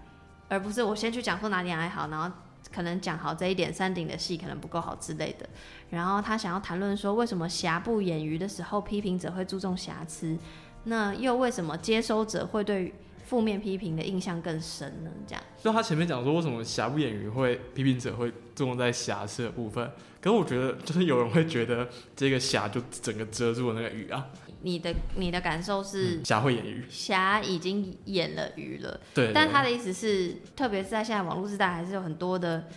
[0.50, 2.30] 而不是我先去讲说哪里还好，然后。
[2.74, 5.48] 可能讲好这一点，山顶的戏可能不够好之类的。
[5.90, 10.38] 然后他想要谈论说，为什么瑕不掩瑜的时候，批评者会注重瑕疵？
[10.84, 12.94] 那又为什么接收者会对
[13.26, 15.12] 负面批评的印象更深呢？
[15.26, 15.44] 这样。
[15.62, 19.92] 就他前面讲说，为什么瑕不掩瑜会批评者会注重在瑕疵的部分？
[20.22, 24.28] 可是我觉得，就是有人会觉得这个瑕就整个遮住了那个鱼啊。
[24.62, 29.00] 你的你的感受是霞会演鱼，霞已经演了鱼了。
[29.14, 32.68] 对，但他的意思是，特别是在现在网络时代，还是有很多的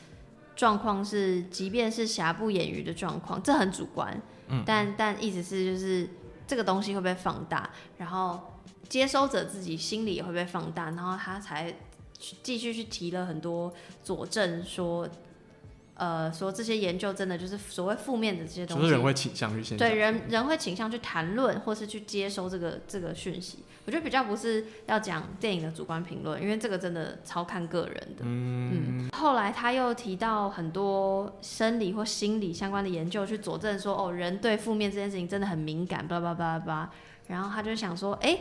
[0.55, 4.21] 状况是，即便是霞不演鱼的状况，这很主观。
[4.49, 6.09] 嗯，但但意思是就是
[6.47, 11.75] 这个东西会被放大，然后接收者自己心里也会被放大，然后他才
[12.43, 13.73] 继续去提了很多
[14.03, 15.09] 佐证说。
[16.01, 23.59] 呃，说这些研究真的就是所谓负面的这些东西，就是人会倾向于先对人人会倾向去谈论或是去接收这个这个讯息。
[23.85, 28.23] 我觉得比较不是要讲电影的主观评论，因为这个真的超看个人的。
[28.23, 36.91] 嗯，后来他又提到很多生理或心理相关的研究，去佐证说哦，人对负面这件事情真的很敏感，叭叭叭叭。
[37.27, 38.39] 然后他就想说，哎，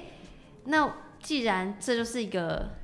[0.64, 2.79] 那既然这就是一个。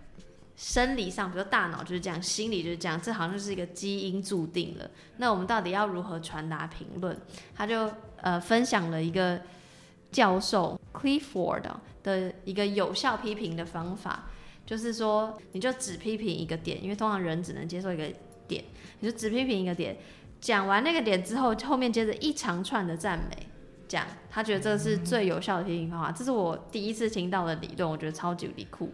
[0.57, 4.89] 生理上，比如大脑就是这样，心理就是这样，这好像就是一个基因注定了。
[5.17, 7.17] 那我们到底要如何传达评论？
[7.53, 7.91] 他就
[8.21, 9.41] 呃分享了一个
[10.11, 11.63] 教授 Clifford
[12.03, 14.29] 的一个有效批评的方法，
[14.65, 18.09] 就是说你就只批评一个点，因为通常人只能接受一个
[18.47, 18.63] 点，
[19.01, 19.97] 你就只批评一个点，
[20.39, 23.47] 讲完那个点之后，后面接着一长串的赞美，
[23.89, 26.13] 讲他觉得这是最有效的批评方法。
[26.13, 28.89] 这是我第一次听到的理论，我觉得超级离酷。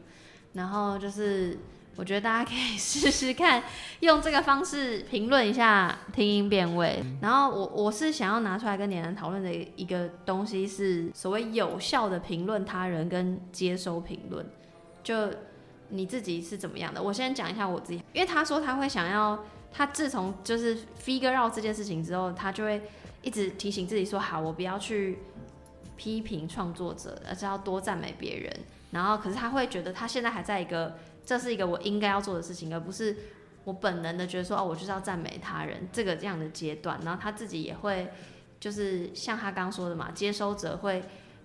[0.54, 1.58] 然后就是，
[1.96, 3.64] 我觉得大家可以 试试看，
[4.02, 7.04] 用这个方式评论一下听音辨位。
[7.22, 14.46] 然后我我是想要拿出来跟你们讨论的一个东西是所谓有效的评论他人跟接收评论。
[15.04, 15.16] 就
[15.90, 17.02] 你自己是怎么样的？
[17.02, 22.82] 我先讲一下我自己，因为他说他会想要，他自从就是 figure out 这件事情之后，他就会
[23.22, 25.20] 一直提醒自己说，好，我不要去
[25.98, 28.54] 批评创作者，而是要多赞美别人。
[28.92, 33.16] 然后，可是他会觉得他现在还在一个，这是一个我应该要做的事情，而不是
[33.64, 37.00] 我本能的觉得说，哦，我就是要赞美他人这个这样的阶段。
[37.06, 38.10] 然后他自己也会，
[38.60, 41.02] 就是像他刚刚说的嘛，接收者会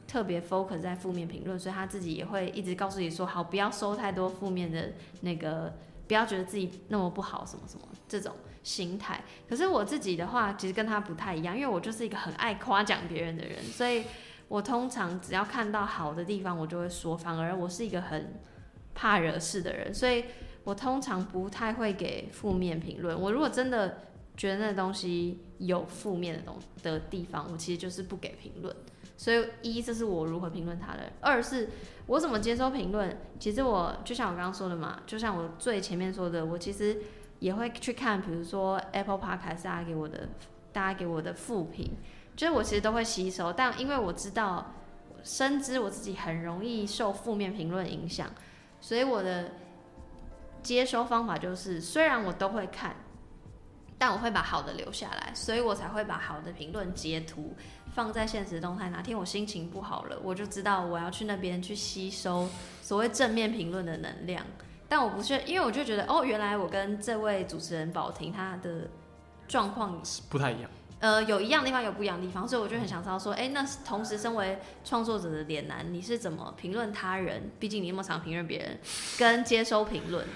[0.09, 5.73] 特别 focus 在负面评论，所以他自己也会一直告诉你说，好，不要收太多负面的那个，
[6.09, 8.35] 不要觉得自己那么不好，什么什么这种
[8.65, 9.23] 心态。
[9.49, 14.03] 可是我自己的话，其实跟他不太一样，因为我就是一个很爱夸奖别人的人，所以。
[14.49, 17.17] 我通常只要看到好的地方，我就会说。
[17.17, 18.35] 反而我是一个很
[18.95, 20.25] 怕惹事的人，所以
[20.65, 23.21] 我通常不太会给负面评论。
[23.21, 23.99] 我如果真的
[24.37, 28.75] 觉得那东西有负面的东的地方，我其实就是不给评论。
[29.17, 31.71] 所以一，这是我如何评论他的；二是
[32.07, 33.19] 我怎么接收评论。
[33.41, 36.99] 其实我就像我刚刚说的嘛，就像我最前面说的，我其实
[37.39, 40.29] 也会去看，比如说 Apple Podcast 大家给我的，
[40.71, 41.93] 大家给我的负评。
[42.37, 44.75] 就是我其实都会吸收，但因为我知道
[45.25, 48.31] 深知我自己很容易受负面评论影响，
[48.81, 49.53] 所以我的
[50.63, 52.95] 接收方法就是，虽然我都会看，
[53.97, 57.55] 但我会把好的留下来，所以我才会把好的评论截图
[57.95, 58.91] 放在现实动态。
[58.91, 62.47] 哪天我心情不好了，我就知道我要去那边去吸收
[62.83, 64.45] 所谓正面评论的能量。
[64.89, 68.89] 但我不是，因为我就觉得，哦，原来我跟这位主持人宝婷他的
[69.49, 70.71] 状况不太一样。
[71.07, 77.49] 呃，有一样的地方，有不一样的地方，所以我就很想知道说，哎、那同时身为创作者的脸男，你是怎么评论他人？
[77.61, 78.81] 毕竟你那么常评论别人，
[79.17, 80.33] 跟接收评论的。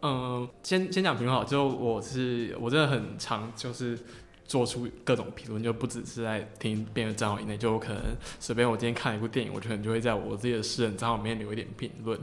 [0.00, 3.98] 嗯，先先讲评论好，就我是我真的很常就是
[4.46, 8.00] 做出各种评论，就不只是在听别人账号以内，就我可能
[8.40, 12.18] 随便我今天看了一部电影，我可能就会在我自己的私人账号里面留一点评论。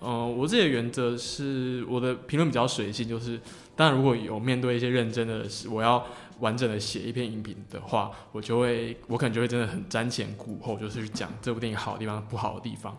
[0.00, 3.40] 嗯，我自己的原则是我的评论比较随性，就是
[3.74, 6.06] 当然如果有面对一些认真的事，我要
[6.40, 12.96] 完整的写一篇影评的话，我就会我可能就会真的很瞻前顾后，就是去讲这部电影好的地方、不好的地方。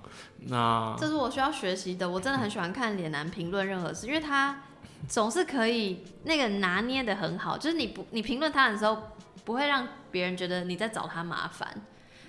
[0.47, 2.09] 那这是我需要学习的。
[2.09, 4.63] 我真的很喜欢看脸男评论任何事，因为他
[5.07, 8.97] 总是可以那个拿捏的很好，就是你不你评论他的时候，
[9.43, 11.67] 不会让别人觉得你在找他麻烦。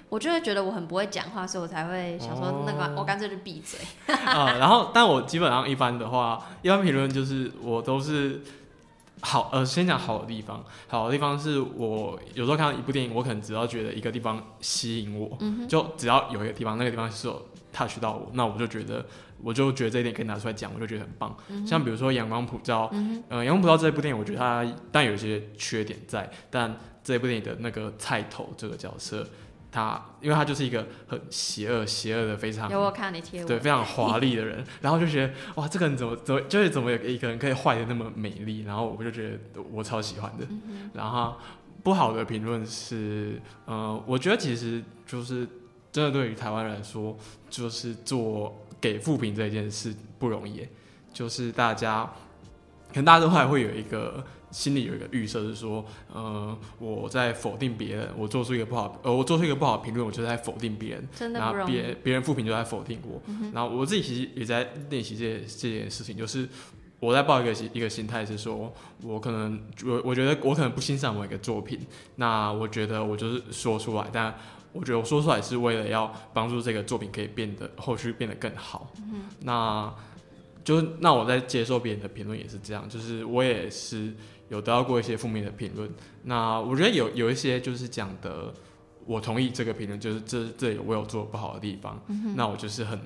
[0.09, 3.80] 我就会觉得我很不会讲话，所以我才会想说，那个哦我干脆就闭嘴。
[4.14, 8.40] 啊、然后但我基本上一般的话，一般评论就是我都是
[9.22, 10.64] 好，呃，先讲好的地方。
[10.88, 15.36] 好的地方是我有时候看到一部电影，我可能只要觉得一个地方吸引我，
[15.66, 19.04] 就只要有一个地方，那个地方是有 touch 到我，那我就觉得，
[19.42, 21.34] 我就觉得这一点可以拿出来讲，我就觉得很棒。
[21.66, 22.90] 像比如说《阳光普照》，
[23.28, 29.26] 呃，《阳光普照》这部电影，我觉得它但有一些缺点在，但这部电影的那个菜头这个角色，
[29.70, 40.46] 他因为他就是一个很邪恶、邪恶的非常有我看你贴对，非常华丽的人，然后就觉得哇，这个人怎么怎么就是怎么有一个人可以坏的那么美丽，然后我就觉得我超喜欢的。
[40.94, 41.34] 然后
[41.82, 45.46] 不好的评论是，呃，我觉得其实就是
[45.92, 47.16] 真的对于台湾人来说，
[47.50, 50.66] 就是做给负评这件事不容易，
[51.12, 52.04] 就是大家
[52.88, 54.24] 可能大家都还会有一个。
[54.51, 61.01] 心里有一个预设是说，呃，我在否定别人，我做出一个不好，呃，我做出一个不好的评论，我就在否定别人。
[61.01, 61.72] 然后真的不容易。
[61.72, 63.20] 别别人负评就在否定我，
[63.53, 66.49] 然后我自己其实也在练习这这件事情，就是
[67.01, 68.72] 我在抱一个心一个心态是说，
[69.03, 71.78] 我可能我我觉得我可能不欣赏某一个作品，
[72.14, 74.34] 那我觉得我就是说出来，但
[74.72, 79.92] 我觉得我说出来是为了要帮助这个作品可以变得后续变得更好，嗯那
[80.64, 84.12] 就是那我在接受别人的评论也是这样，就是我也是
[84.49, 85.90] 有得到过一些负面的评论，
[86.24, 88.53] 那我觉得有有一些就是讲的。
[89.09, 92.03] 我同意这个评论，就是这这里我有做不好的地方，
[92.34, 92.99] 那我就是很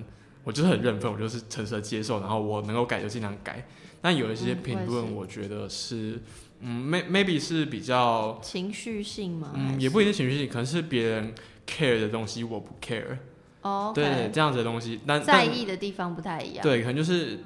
[0.42, 3.68] 我就是很认份，我就是诚实的接受，然后我能够改就尽量改。
[4.00, 6.18] 但有一些评论，我觉得是，
[6.60, 9.52] 嗯，may maybe 是比较，情绪性嘛？
[9.54, 11.34] 嗯，也不一定情绪性，可能是别人
[11.66, 13.18] care 的东西我不 care，、
[13.60, 16.62] 哦，对，这样子的东西，但在意的地方不太一样。
[16.62, 17.40] 对，可能就是。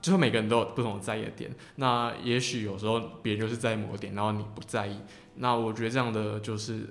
[0.00, 4.98] 就是每个人都有不同的在意的点，那也许有时候别人就是在意某个点，然后你不在意，
[5.36, 6.88] 那我觉得这样的就是，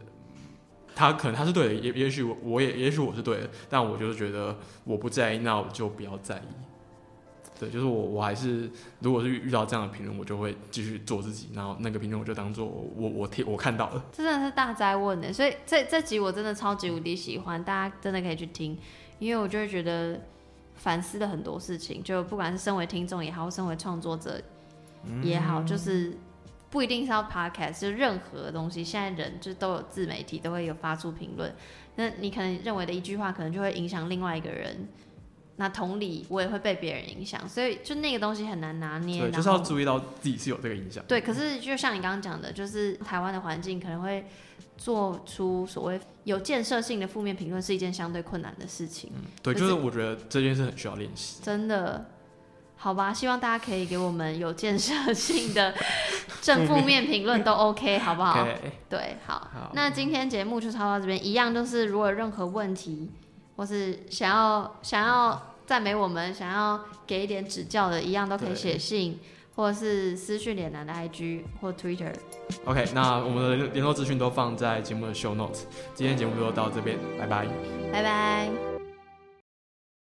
[0.96, 6.42] 他可能他是对的，也也许我我也也许我是对的，但我就是觉得我不在意，那我就不要在意。
[7.60, 14.02] 对，就是我我还是如果是遇到这样的评论，我就会继续做自己，然后那个评论我就当做我我听我看到了。
[14.14, 18.78] 这真的是大灾问呢，所以这这集我真的超级无敌喜欢，大家真的可以去听，
[19.20, 20.22] 因为我就会觉得
[20.80, 24.42] 反思了很多事情，就不管是身为听众也好，身为创作者
[25.22, 26.18] 也好，就是
[26.70, 31.54] 不一定是要 podcast，就任何东西，现在人就都有自媒体，都会有发出评论，
[31.96, 34.88] 那你可能认为的一句话，可能就会影响另外一个人。
[35.58, 39.24] 那同理，我也会被别人影响，所以就那个东西很难拿捏。
[39.24, 41.04] 对，就是要注意到自己是有这个影响。
[41.06, 44.26] 对，可是就像你刚刚讲的，就是台湾的环境可能会
[44.80, 49.12] 做出所谓有建设性的负面评论，是一件相对困难的事情。
[49.44, 51.42] 对，就是是我觉得这件事很需要练习。
[51.44, 52.06] 真的，
[52.78, 55.76] 好吧，希望大家可以给我们有建设性的
[56.42, 58.48] 正负面评论都 OK，好不好
[58.90, 59.50] 对，好。
[59.54, 63.12] 好，那今天节目就超到这边，一样就是如果有任何问题，
[63.58, 69.20] 或是想要想要赞美我们，想要给一点指教的，一样都可以写信，
[69.56, 72.14] 或者是私讯脸男的 IG 或 Twitter。
[72.66, 75.62] OK，那我们的联络资讯都放在节目的 show notes。
[75.94, 77.46] 今天节目就到这边，拜拜。
[77.92, 78.69] 拜拜。